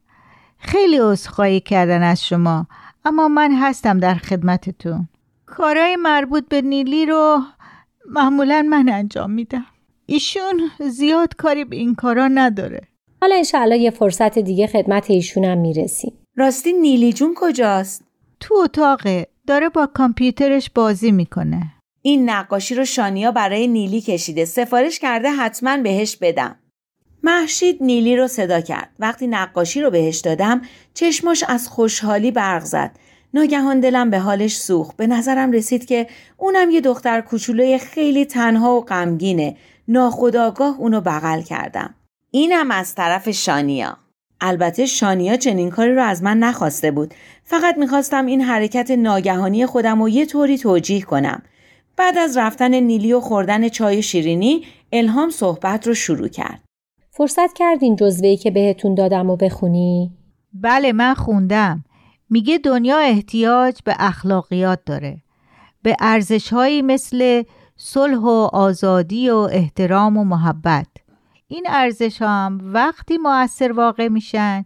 خیلی 0.57 0.97
عذرخواهی 0.97 1.59
کردن 1.59 2.03
از 2.03 2.25
شما 2.25 2.67
اما 3.05 3.27
من 3.27 3.51
هستم 3.51 3.99
در 3.99 4.15
خدمتتون 4.15 5.07
کارهای 5.49 5.95
مربوط 5.95 6.47
به 6.49 6.61
نیلی 6.61 7.05
رو 7.05 7.39
معمولا 8.05 8.61
من 8.69 8.89
انجام 8.89 9.31
میدم. 9.31 9.65
ایشون 10.05 10.61
زیاد 10.79 11.35
کاری 11.35 11.65
به 11.65 11.75
این 11.75 11.95
کارا 11.95 12.27
نداره. 12.27 12.81
حالا 13.21 13.35
انشاءالله 13.35 13.77
یه 13.77 13.91
فرصت 13.91 14.39
دیگه 14.39 14.67
خدمت 14.67 15.11
ایشونم 15.11 15.57
می‌رسیم. 15.57 16.13
راستی 16.35 16.73
نیلی 16.73 17.13
جون 17.13 17.33
کجاست؟ 17.37 18.03
تو 18.39 18.55
اتاقه. 18.55 19.27
داره 19.47 19.69
با 19.69 19.85
کامپیوترش 19.85 20.69
بازی 20.69 21.11
می‌کنه. 21.11 21.61
این 22.01 22.29
نقاشی 22.29 22.75
رو 22.75 22.85
شانیا 22.85 23.31
برای 23.31 23.67
نیلی 23.67 24.01
کشیده. 24.01 24.45
سفارش 24.45 24.99
کرده 24.99 25.29
حتما 25.29 25.77
بهش 25.77 26.15
بدم. 26.15 26.55
محشید 27.23 27.83
نیلی 27.83 28.15
رو 28.15 28.27
صدا 28.27 28.61
کرد. 28.61 28.89
وقتی 28.99 29.27
نقاشی 29.27 29.81
رو 29.81 29.89
بهش 29.89 30.19
دادم 30.19 30.61
چشمش 30.93 31.43
از 31.47 31.67
خوشحالی 31.67 32.31
برق 32.31 32.63
زد. 32.63 32.91
ناگهان 33.33 33.79
دلم 33.79 34.09
به 34.09 34.19
حالش 34.19 34.57
سوخت. 34.57 34.97
به 34.97 35.07
نظرم 35.07 35.51
رسید 35.51 35.85
که 35.85 36.07
اونم 36.37 36.69
یه 36.69 36.81
دختر 36.81 37.21
کوچولوی 37.21 37.77
خیلی 37.77 38.25
تنها 38.25 38.75
و 38.75 38.85
غمگینه. 38.85 39.55
ناخداگاه 39.87 40.79
اونو 40.79 41.01
بغل 41.01 41.41
کردم. 41.41 41.95
اینم 42.31 42.71
از 42.71 42.95
طرف 42.95 43.29
شانیا. 43.29 43.97
البته 44.41 44.85
شانیا 44.85 45.37
چنین 45.37 45.69
کاری 45.69 45.95
رو 45.95 46.03
از 46.03 46.23
من 46.23 46.39
نخواسته 46.39 46.91
بود. 46.91 47.13
فقط 47.43 47.77
می‌خواستم 47.77 48.25
این 48.25 48.41
حرکت 48.41 48.91
ناگهانی 48.91 49.65
خودم 49.65 50.01
رو 50.01 50.09
یه 50.09 50.25
طوری 50.25 50.57
توجیه 50.57 51.01
کنم. 51.01 51.41
بعد 51.97 52.17
از 52.17 52.37
رفتن 52.37 52.73
نیلی 52.73 53.13
و 53.13 53.19
خوردن 53.19 53.69
چای 53.69 54.01
شیرینی 54.01 54.63
الهام 54.93 55.29
صحبت 55.29 55.87
رو 55.87 55.93
شروع 55.93 56.27
کرد. 56.27 56.61
فرصت 57.11 57.53
کردین 57.53 57.95
جزوهی 57.95 58.37
که 58.37 58.51
بهتون 58.51 58.95
دادم 58.95 59.29
و 59.29 59.35
بخونی؟ 59.35 60.11
بله 60.53 60.91
من 60.91 61.13
خوندم. 61.13 61.83
میگه 62.29 62.57
دنیا 62.57 62.97
احتیاج 62.97 63.79
به 63.85 63.95
اخلاقیات 63.99 64.79
داره. 64.85 65.21
به 65.81 65.95
ارزشهایی 65.99 66.81
مثل 66.81 67.43
صلح 67.75 68.17
و 68.17 68.49
آزادی 68.53 69.29
و 69.29 69.35
احترام 69.35 70.17
و 70.17 70.23
محبت. 70.23 70.87
این 71.47 71.65
ارزش 71.69 72.21
هم 72.21 72.59
وقتی 72.63 73.17
مؤثر 73.17 73.71
واقع 73.71 74.07
میشن 74.07 74.65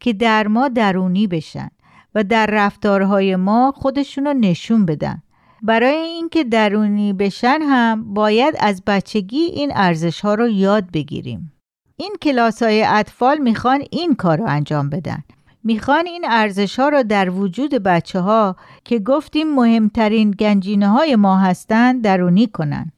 که 0.00 0.12
در 0.12 0.48
ما 0.48 0.68
درونی 0.68 1.26
بشن 1.26 1.68
و 2.14 2.24
در 2.24 2.46
رفتارهای 2.46 3.36
ما 3.36 3.72
خودشونو 3.76 4.32
نشون 4.32 4.86
بدن. 4.86 5.22
برای 5.62 5.96
اینکه 5.96 6.44
درونی 6.44 7.12
بشن 7.12 7.58
هم 7.62 8.14
باید 8.14 8.54
از 8.60 8.82
بچگی 8.86 9.38
این 9.38 9.72
ارزش 9.74 10.20
ها 10.20 10.34
رو 10.34 10.48
یاد 10.48 10.90
بگیریم. 10.92 11.52
این 11.96 12.12
کلاس 12.22 12.62
های 12.62 12.84
اطفال 12.84 13.38
می‌خوان 13.38 13.84
این 13.90 14.14
کار 14.14 14.38
رو 14.38 14.46
انجام 14.46 14.90
بدن. 14.90 15.24
می‌خوان 15.64 16.06
این 16.06 16.24
ارزش 16.28 16.78
ها 16.78 16.88
را 16.88 17.02
در 17.02 17.30
وجود 17.30 17.74
بچه 17.74 18.20
ها 18.20 18.56
که 18.84 18.98
گفتیم 18.98 19.54
مهمترین 19.54 20.30
گنجینه 20.30 20.88
های 20.88 21.16
ما 21.16 21.38
هستند 21.38 22.02
درونی 22.02 22.46
کنن 22.46 22.92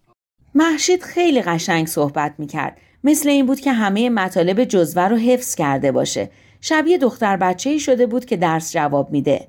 محشید 0.55 1.03
خیلی 1.03 1.43
قشنگ 1.43 1.87
صحبت 1.87 2.35
می‌کرد. 2.39 2.79
مثل 3.05 3.29
این 3.29 3.47
بود 3.47 3.61
که 3.61 3.73
همه 3.73 4.11
مطالب 4.11 4.65
جزوه 4.65 5.03
رو 5.03 5.17
حفظ 5.17 5.55
کرده 5.55 5.93
باشه. 5.93 6.31
شبیه 6.61 6.99
دختر 6.99 7.37
بچه 7.37 7.71
ای 7.71 7.79
شده 7.79 8.07
بود 8.07 8.25
که 8.25 8.37
درس 8.37 8.73
جواب 8.73 9.11
میده. 9.11 9.49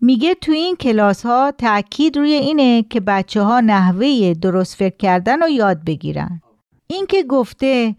میگه 0.00 0.34
تو 0.34 0.52
این 0.52 0.76
کلاس 0.76 1.26
ها 1.26 1.52
تاکید 1.58 2.16
روی 2.16 2.32
اینه 2.32 2.82
که 2.90 3.00
بچه 3.00 3.42
ها 3.42 3.60
نحوه 3.60 4.34
درست 4.42 4.76
فکر 4.76 4.96
کردن 4.96 5.40
رو 5.42 5.48
یاد 5.48 5.84
بگیرن. 5.84 6.40
این 6.86 7.06
که 7.06 7.22
گفته 7.22 7.94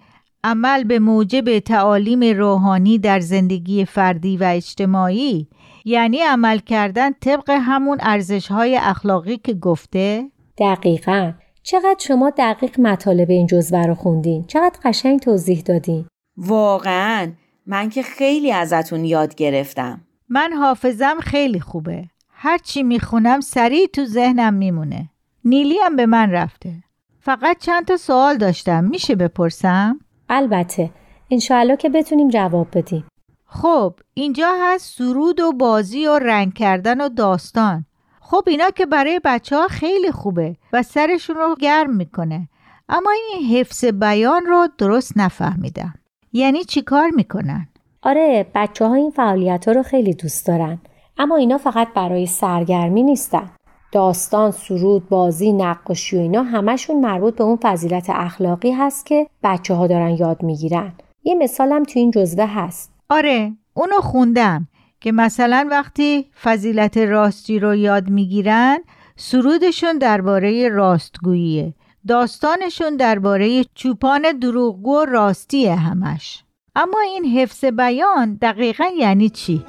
عمل 0.47 0.83
به 0.83 0.99
موجب 0.99 1.59
تعالیم 1.59 2.37
روحانی 2.37 2.97
در 2.97 3.19
زندگی 3.19 3.85
فردی 3.85 4.37
و 4.37 4.43
اجتماعی 4.43 5.47
یعنی 5.85 6.19
عمل 6.19 6.57
کردن 6.57 7.11
طبق 7.11 7.49
همون 7.49 7.97
ارزش 8.01 8.47
های 8.47 8.77
اخلاقی 8.77 9.37
که 9.37 9.53
گفته؟ 9.53 10.31
دقیقا. 10.57 11.33
چقدر 11.63 11.95
شما 11.99 12.31
دقیق 12.37 12.79
مطالب 12.79 13.29
این 13.29 13.47
جزوه 13.47 13.85
رو 13.85 13.95
خوندین؟ 13.95 14.45
چقدر 14.47 14.79
قشنگ 14.83 15.19
توضیح 15.19 15.61
دادین؟ 15.61 16.05
واقعا. 16.37 17.31
من 17.65 17.89
که 17.89 18.03
خیلی 18.03 18.51
ازتون 18.51 19.05
یاد 19.05 19.35
گرفتم. 19.35 20.01
من 20.29 20.53
حافظم 20.53 21.19
خیلی 21.19 21.59
خوبه. 21.59 22.05
هر 22.29 22.57
چی 22.57 22.83
می‌خونم 22.83 23.39
سریع 23.41 23.87
تو 23.93 24.05
ذهنم 24.05 24.53
میمونه. 24.53 25.09
نیلی 25.45 25.79
هم 25.83 25.95
به 25.95 26.05
من 26.05 26.31
رفته. 26.31 26.73
فقط 27.19 27.57
چند 27.59 27.85
تا 27.85 27.97
سوال 27.97 28.37
داشتم. 28.37 28.83
میشه 28.83 29.15
بپرسم؟ 29.15 29.99
البته 30.29 30.89
انشاءالله 31.31 31.77
که 31.77 31.89
بتونیم 31.89 32.29
جواب 32.29 32.67
بدیم. 32.73 33.05
خب 33.45 33.93
اینجا 34.13 34.51
هست 34.61 34.97
سرود 34.97 35.39
و 35.39 35.51
بازی 35.51 36.07
و 36.07 36.19
رنگ 36.19 36.53
کردن 36.53 37.01
و 37.01 37.09
داستان. 37.09 37.85
خب 38.21 38.43
اینا 38.47 38.69
که 38.69 38.85
برای 38.85 39.21
بچه 39.23 39.55
ها 39.55 39.67
خیلی 39.67 40.11
خوبه 40.11 40.55
و 40.73 40.83
سرشون 40.83 41.35
رو 41.35 41.55
گرم 41.55 41.95
می‌کنه. 41.95 42.49
اما 42.89 43.11
این 43.11 43.57
حفظ 43.57 43.85
بیان 43.85 44.45
رو 44.45 44.67
درست 44.77 45.17
نفهمیدم. 45.17 45.93
یعنی 46.33 46.63
چی 46.63 46.81
کار 46.81 47.09
می‌کنن؟ 47.09 47.67
آره 48.01 48.45
بچه 48.55 48.85
ها 48.85 48.93
این 48.93 49.11
فعالیت 49.11 49.67
ها 49.67 49.73
رو 49.73 49.83
خیلی 49.83 50.13
دوست 50.13 50.47
دارن. 50.47 50.79
اما 51.17 51.35
اینا 51.35 51.57
فقط 51.57 51.87
برای 51.93 52.25
سرگرمی 52.25 53.03
نیستن. 53.03 53.49
داستان، 53.91 54.51
سرود، 54.51 55.09
بازی، 55.09 55.53
نقاشی 55.53 56.17
و 56.17 56.19
اینا 56.19 56.43
همشون 56.43 56.99
مربوط 56.99 57.35
به 57.35 57.43
اون 57.43 57.59
فضیلت 57.63 58.09
اخلاقی 58.09 58.71
هست 58.71 59.05
که 59.05 59.27
بچه 59.43 59.73
ها 59.73 59.87
دارن 59.87 60.09
یاد 60.09 60.43
می‌گیرن. 60.43 60.93
یه 61.23 61.35
مثالم 61.35 61.83
تو 61.83 61.99
این 61.99 62.11
جزوه 62.11 62.45
هست. 62.45 62.93
آره 63.09 63.53
اونو 63.73 64.01
خوندم 64.01 64.67
که 65.01 65.11
مثلا 65.11 65.67
وقتی 65.71 66.25
فضیلت 66.43 66.97
راستی 66.97 67.59
رو 67.59 67.75
یاد 67.75 68.09
می‌گیرن 68.09 68.77
سرودشون 69.15 69.97
درباره 69.97 70.69
راستگوییه 70.69 71.73
داستانشون 72.07 72.95
درباره 72.95 73.63
چوپان 73.63 74.21
دروغگو 74.41 75.05
راستیه 75.05 75.75
همش 75.75 76.43
اما 76.75 76.99
این 76.99 77.25
حفظ 77.25 77.65
بیان 77.65 78.37
دقیقا 78.41 78.85
یعنی 78.97 79.29
چی؟ 79.29 79.63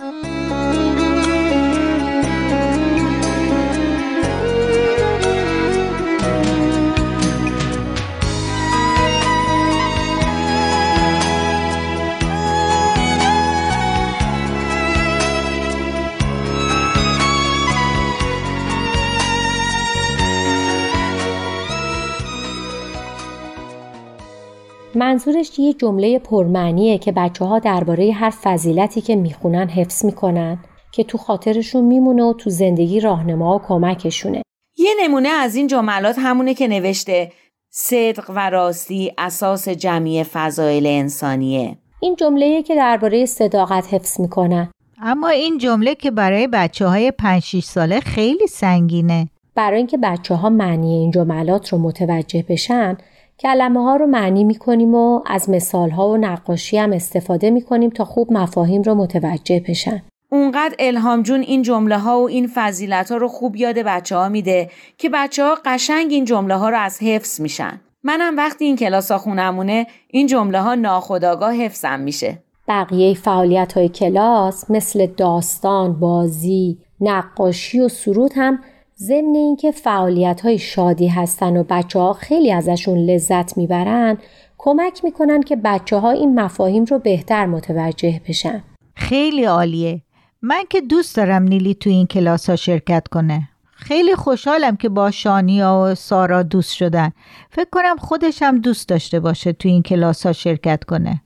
منظورش 24.98 25.58
یه 25.58 25.72
جمله 25.72 26.18
پرمعنیه 26.18 26.98
که 26.98 27.12
بچه 27.12 27.44
ها 27.44 27.58
درباره 27.58 28.12
هر 28.12 28.30
فضیلتی 28.30 29.00
که 29.00 29.16
می‌خونن 29.16 29.68
حفظ 29.68 30.04
می‌کنن 30.04 30.58
که 30.92 31.04
تو 31.04 31.18
خاطرشون 31.18 31.84
میمونه 31.84 32.22
و 32.22 32.32
تو 32.32 32.50
زندگی 32.50 33.00
راهنما 33.00 33.56
و 33.56 33.60
کمکشونه. 33.68 34.42
یه 34.78 34.90
نمونه 35.02 35.28
از 35.28 35.54
این 35.54 35.66
جملات 35.66 36.16
همونه 36.18 36.54
که 36.54 36.68
نوشته 36.68 37.32
صدق 37.70 38.30
و 38.34 38.50
راستی 38.50 39.12
اساس 39.18 39.68
جمعی 39.68 40.24
فضایل 40.24 40.86
انسانیه. 40.86 41.78
این 42.00 42.16
جمله 42.16 42.62
که 42.62 42.76
درباره 42.76 43.26
صداقت 43.26 43.94
حفظ 43.94 44.20
می‌کنن. 44.20 44.70
اما 45.02 45.28
این 45.28 45.58
جمله 45.58 45.94
که 45.94 46.10
برای 46.10 46.46
بچه 46.46 46.86
های 46.86 47.10
5 47.10 47.42
6 47.42 47.64
ساله 47.64 48.00
خیلی 48.00 48.46
سنگینه. 48.46 49.28
برای 49.54 49.76
اینکه 49.76 49.98
بچه 49.98 50.34
ها 50.34 50.50
معنی 50.50 50.94
این 50.94 51.10
جملات 51.10 51.68
رو 51.68 51.78
متوجه 51.78 52.44
بشن 52.48 52.96
کلمه 53.40 53.82
ها 53.82 53.96
رو 53.96 54.06
معنی 54.06 54.44
می‌کنیم 54.44 54.94
و 54.94 55.22
از 55.26 55.50
مثال 55.50 55.90
ها 55.90 56.08
و 56.08 56.16
نقاشی 56.16 56.78
هم 56.78 56.92
استفاده 56.92 57.50
می‌کنیم 57.50 57.90
تا 57.90 58.04
خوب 58.04 58.32
مفاهیم 58.32 58.82
رو 58.82 58.94
متوجه 58.94 59.62
بشن. 59.68 60.02
اونقدر 60.30 60.74
الهام 60.78 61.22
جون 61.22 61.40
این 61.40 61.62
جمله 61.62 61.98
ها 61.98 62.20
و 62.20 62.28
این 62.28 62.50
فضیلت 62.54 63.10
ها 63.10 63.16
رو 63.16 63.28
خوب 63.28 63.56
یاد 63.56 63.78
بچه 63.78 64.16
ها 64.16 64.28
میده 64.28 64.70
که 64.98 65.08
بچه 65.08 65.44
ها 65.44 65.58
قشنگ 65.64 66.06
این 66.10 66.24
جمله 66.24 66.54
ها 66.56 66.68
رو 66.68 66.78
از 66.78 67.02
حفظ 67.02 67.40
میشن. 67.40 67.80
منم 68.02 68.36
وقتی 68.36 68.64
این 68.64 68.76
کلاس 68.76 69.10
ها 69.10 69.18
خونمونه 69.18 69.86
این 70.08 70.26
جمله 70.26 70.60
ها 70.60 70.74
ناخداگاه 70.74 71.54
حفظم 71.54 72.00
میشه. 72.00 72.38
بقیه 72.68 73.14
فعالیت 73.14 73.72
های 73.72 73.88
کلاس 73.88 74.70
مثل 74.70 75.06
داستان، 75.06 76.00
بازی، 76.00 76.78
نقاشی 77.00 77.80
و 77.80 77.88
سرود 77.88 78.32
هم 78.34 78.58
ضمن 79.00 79.34
اینکه 79.34 79.70
فعالیت 79.70 80.40
های 80.40 80.58
شادی 80.58 81.08
هستن 81.08 81.56
و 81.56 81.64
بچه 81.70 81.98
ها 81.98 82.12
خیلی 82.12 82.52
ازشون 82.52 82.98
لذت 82.98 83.56
می‌برن 83.56 84.18
کمک 84.58 85.04
می‌کنن 85.04 85.42
که 85.42 85.56
بچه 85.56 85.96
ها 85.96 86.10
این 86.10 86.40
مفاهیم 86.40 86.84
رو 86.84 86.98
بهتر 86.98 87.46
متوجه 87.46 88.20
بشن. 88.28 88.62
خیلی 88.94 89.44
عالیه. 89.44 90.02
من 90.42 90.62
که 90.70 90.80
دوست 90.80 91.16
دارم 91.16 91.42
نیلی 91.42 91.74
تو 91.74 91.90
این 91.90 92.06
کلاس 92.06 92.50
ها 92.50 92.56
شرکت 92.56 93.08
کنه. 93.08 93.48
خیلی 93.72 94.14
خوشحالم 94.14 94.76
که 94.76 94.88
با 94.88 95.10
شانیا 95.10 95.84
و 95.86 95.94
سارا 95.94 96.42
دوست 96.42 96.74
شدن. 96.74 97.12
فکر 97.50 97.68
کنم 97.72 97.96
خودش 97.96 98.42
هم 98.42 98.60
دوست 98.60 98.88
داشته 98.88 99.20
باشه 99.20 99.52
تو 99.52 99.68
این 99.68 99.82
کلاس 99.82 100.26
ها 100.26 100.32
شرکت 100.32 100.84
کنه. 100.84 101.22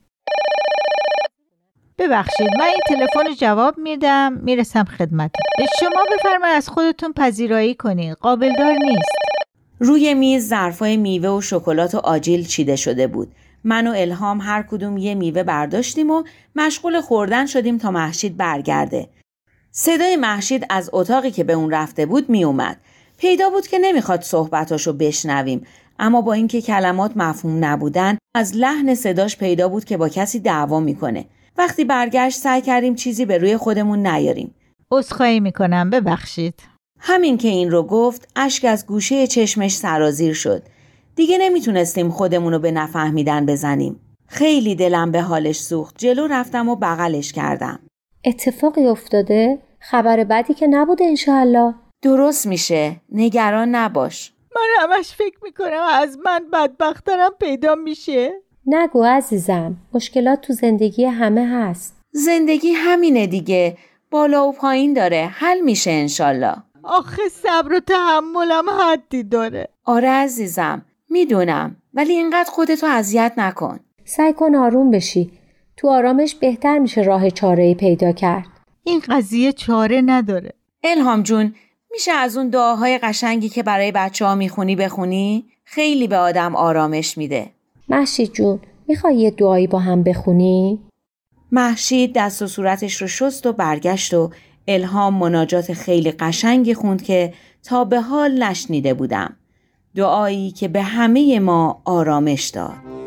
ببخشید 1.97 2.47
من 2.59 2.65
این 2.65 2.81
تلفن 2.87 3.27
رو 3.27 3.33
جواب 3.33 3.77
میدم 3.77 4.33
می‌رسم 4.33 4.83
خدمت 4.83 5.31
شما 5.79 6.03
بفرمایید 6.13 6.57
از 6.57 6.69
خودتون 6.69 7.13
پذیرایی 7.13 7.75
کنید 7.75 8.13
قابلدار 8.13 8.71
نیست. 8.71 9.11
روی 9.79 10.13
میز 10.13 10.47
ظرفای 10.47 10.97
میوه 10.97 11.29
و 11.29 11.41
شکلات 11.41 11.95
و 11.95 11.97
آجیل 11.97 12.45
چیده 12.45 12.75
شده 12.75 13.07
بود. 13.07 13.31
من 13.63 13.87
و 13.87 13.93
الهام 13.97 14.41
هر 14.41 14.63
کدوم 14.63 14.97
یه 14.97 15.15
میوه 15.15 15.43
برداشتیم 15.43 16.11
و 16.11 16.23
مشغول 16.55 17.01
خوردن 17.01 17.45
شدیم 17.45 17.77
تا 17.77 17.91
محشید 17.91 18.37
برگرده. 18.37 19.09
صدای 19.71 20.15
محشید 20.15 20.65
از 20.69 20.89
اتاقی 20.93 21.31
که 21.31 21.43
به 21.43 21.53
اون 21.53 21.71
رفته 21.71 22.05
بود 22.05 22.29
میومد 22.29 22.77
پیدا 23.17 23.49
بود 23.49 23.67
که 23.67 23.79
نمی‌خواد 23.79 24.21
صحبتاشو 24.21 24.93
بشنویم 24.93 25.67
اما 25.99 26.21
با 26.21 26.33
اینکه 26.33 26.61
کلمات 26.61 27.11
مفهوم 27.15 27.65
نبودن 27.65 28.17
از 28.35 28.55
لحن 28.55 28.95
صداش 28.95 29.37
پیدا 29.37 29.69
بود 29.69 29.85
که 29.85 29.97
با 29.97 30.09
کسی 30.09 30.39
دعوا 30.39 30.79
می‌کنه. 30.79 31.25
وقتی 31.57 31.85
برگشت 31.85 32.37
سعی 32.37 32.61
کردیم 32.61 32.95
چیزی 32.95 33.25
به 33.25 33.37
روی 33.37 33.57
خودمون 33.57 34.07
نیاریم. 34.07 34.55
عذرخواهی 34.91 35.39
می‌کنم 35.39 35.89
ببخشید. 35.89 36.59
همین 36.99 37.37
که 37.37 37.47
این 37.47 37.71
رو 37.71 37.83
گفت 37.83 38.27
اشک 38.35 38.65
از 38.65 38.87
گوشه 38.87 39.27
چشمش 39.27 39.75
سرازیر 39.75 40.33
شد. 40.33 40.63
دیگه 41.15 41.37
نمی‌تونستیم 41.37 42.09
خودمون 42.09 42.53
رو 42.53 42.59
به 42.59 42.71
نفهمیدن 42.71 43.45
بزنیم. 43.45 43.99
خیلی 44.27 44.75
دلم 44.75 45.11
به 45.11 45.21
حالش 45.21 45.59
سوخت. 45.59 45.95
جلو 45.97 46.27
رفتم 46.27 46.69
و 46.69 46.75
بغلش 46.75 47.33
کردم. 47.33 47.79
اتفاقی 48.25 48.85
افتاده؟ 48.85 49.59
خبر 49.79 50.23
بدی 50.23 50.53
که 50.53 50.67
نبوده 50.67 51.05
انشاءالله؟ 51.05 51.73
درست 52.01 52.47
میشه. 52.47 53.01
نگران 53.11 53.75
نباش. 53.75 54.33
من 54.55 54.61
همش 54.79 55.11
فکر 55.11 55.37
می‌کنم 55.43 55.87
از 55.93 56.17
من 56.25 56.39
بدبخترم 56.53 57.31
پیدا 57.39 57.75
میشه. 57.75 58.31
نگو 58.65 59.03
عزیزم 59.03 59.77
مشکلات 59.93 60.41
تو 60.41 60.53
زندگی 60.53 61.05
همه 61.05 61.47
هست. 61.47 62.01
زندگی 62.11 62.71
همینه 62.71 63.27
دیگه. 63.27 63.77
بالا 64.11 64.47
و 64.47 64.51
پایین 64.51 64.93
داره. 64.93 65.29
حل 65.33 65.59
میشه 65.59 65.91
انشالله. 65.91 66.55
آخه 66.83 67.21
صبر 67.31 67.73
و 67.73 67.79
تحملم 67.79 68.69
حدی 68.69 69.23
داره. 69.23 69.67
آره 69.85 70.09
عزیزم 70.09 70.85
می‌دونم. 71.09 71.75
ولی 71.93 72.13
اینقدر 72.13 72.49
خودتو 72.49 72.87
اذیت 72.87 73.33
نکن. 73.37 73.79
سعی 74.05 74.33
کن 74.33 74.55
آروم 74.55 74.91
بشی. 74.91 75.31
تو 75.77 75.89
آرامش 75.89 76.35
بهتر 76.35 76.79
میشه 76.79 77.01
راه 77.01 77.29
چاره 77.29 77.73
پیدا 77.73 78.11
کرد. 78.11 78.45
این 78.83 79.01
قضیه 79.09 79.51
چاره 79.51 80.01
نداره. 80.05 80.53
الهام 80.83 81.23
جون 81.23 81.55
میشه 81.91 82.11
از 82.11 82.37
اون 82.37 82.49
دعاهای 82.49 82.97
قشنگی 82.97 83.49
که 83.49 83.63
برای 83.63 83.91
بچه 83.91 84.25
ها 84.25 84.35
می‌خونی 84.35 84.75
بخونی؟ 84.75 85.45
خیلی 85.63 86.07
به 86.07 86.17
آدم 86.17 86.55
آرامش 86.55 87.17
میده. 87.17 87.49
محشید 87.89 88.33
جون 88.33 88.59
می‌خوای 88.87 89.15
یه 89.15 89.31
دعایی 89.31 89.67
با 89.67 89.79
هم 89.79 90.03
بخونی؟ 90.03 90.79
محشید 91.51 92.13
دست 92.15 92.41
و 92.41 92.47
صورتش 92.47 93.01
رو 93.01 93.07
شست 93.07 93.45
و 93.45 93.53
برگشت 93.53 94.13
و 94.13 94.29
الهام 94.67 95.13
مناجات 95.13 95.73
خیلی 95.73 96.11
قشنگی 96.11 96.73
خوند 96.73 97.03
که 97.03 97.33
تا 97.63 97.85
به 97.85 98.01
حال 98.01 98.43
نشنیده 98.43 98.93
بودم. 98.93 99.35
دعایی 99.95 100.51
که 100.51 100.67
به 100.67 100.81
همه 100.81 101.39
ما 101.39 101.81
آرامش 101.85 102.47
داد. 102.47 103.02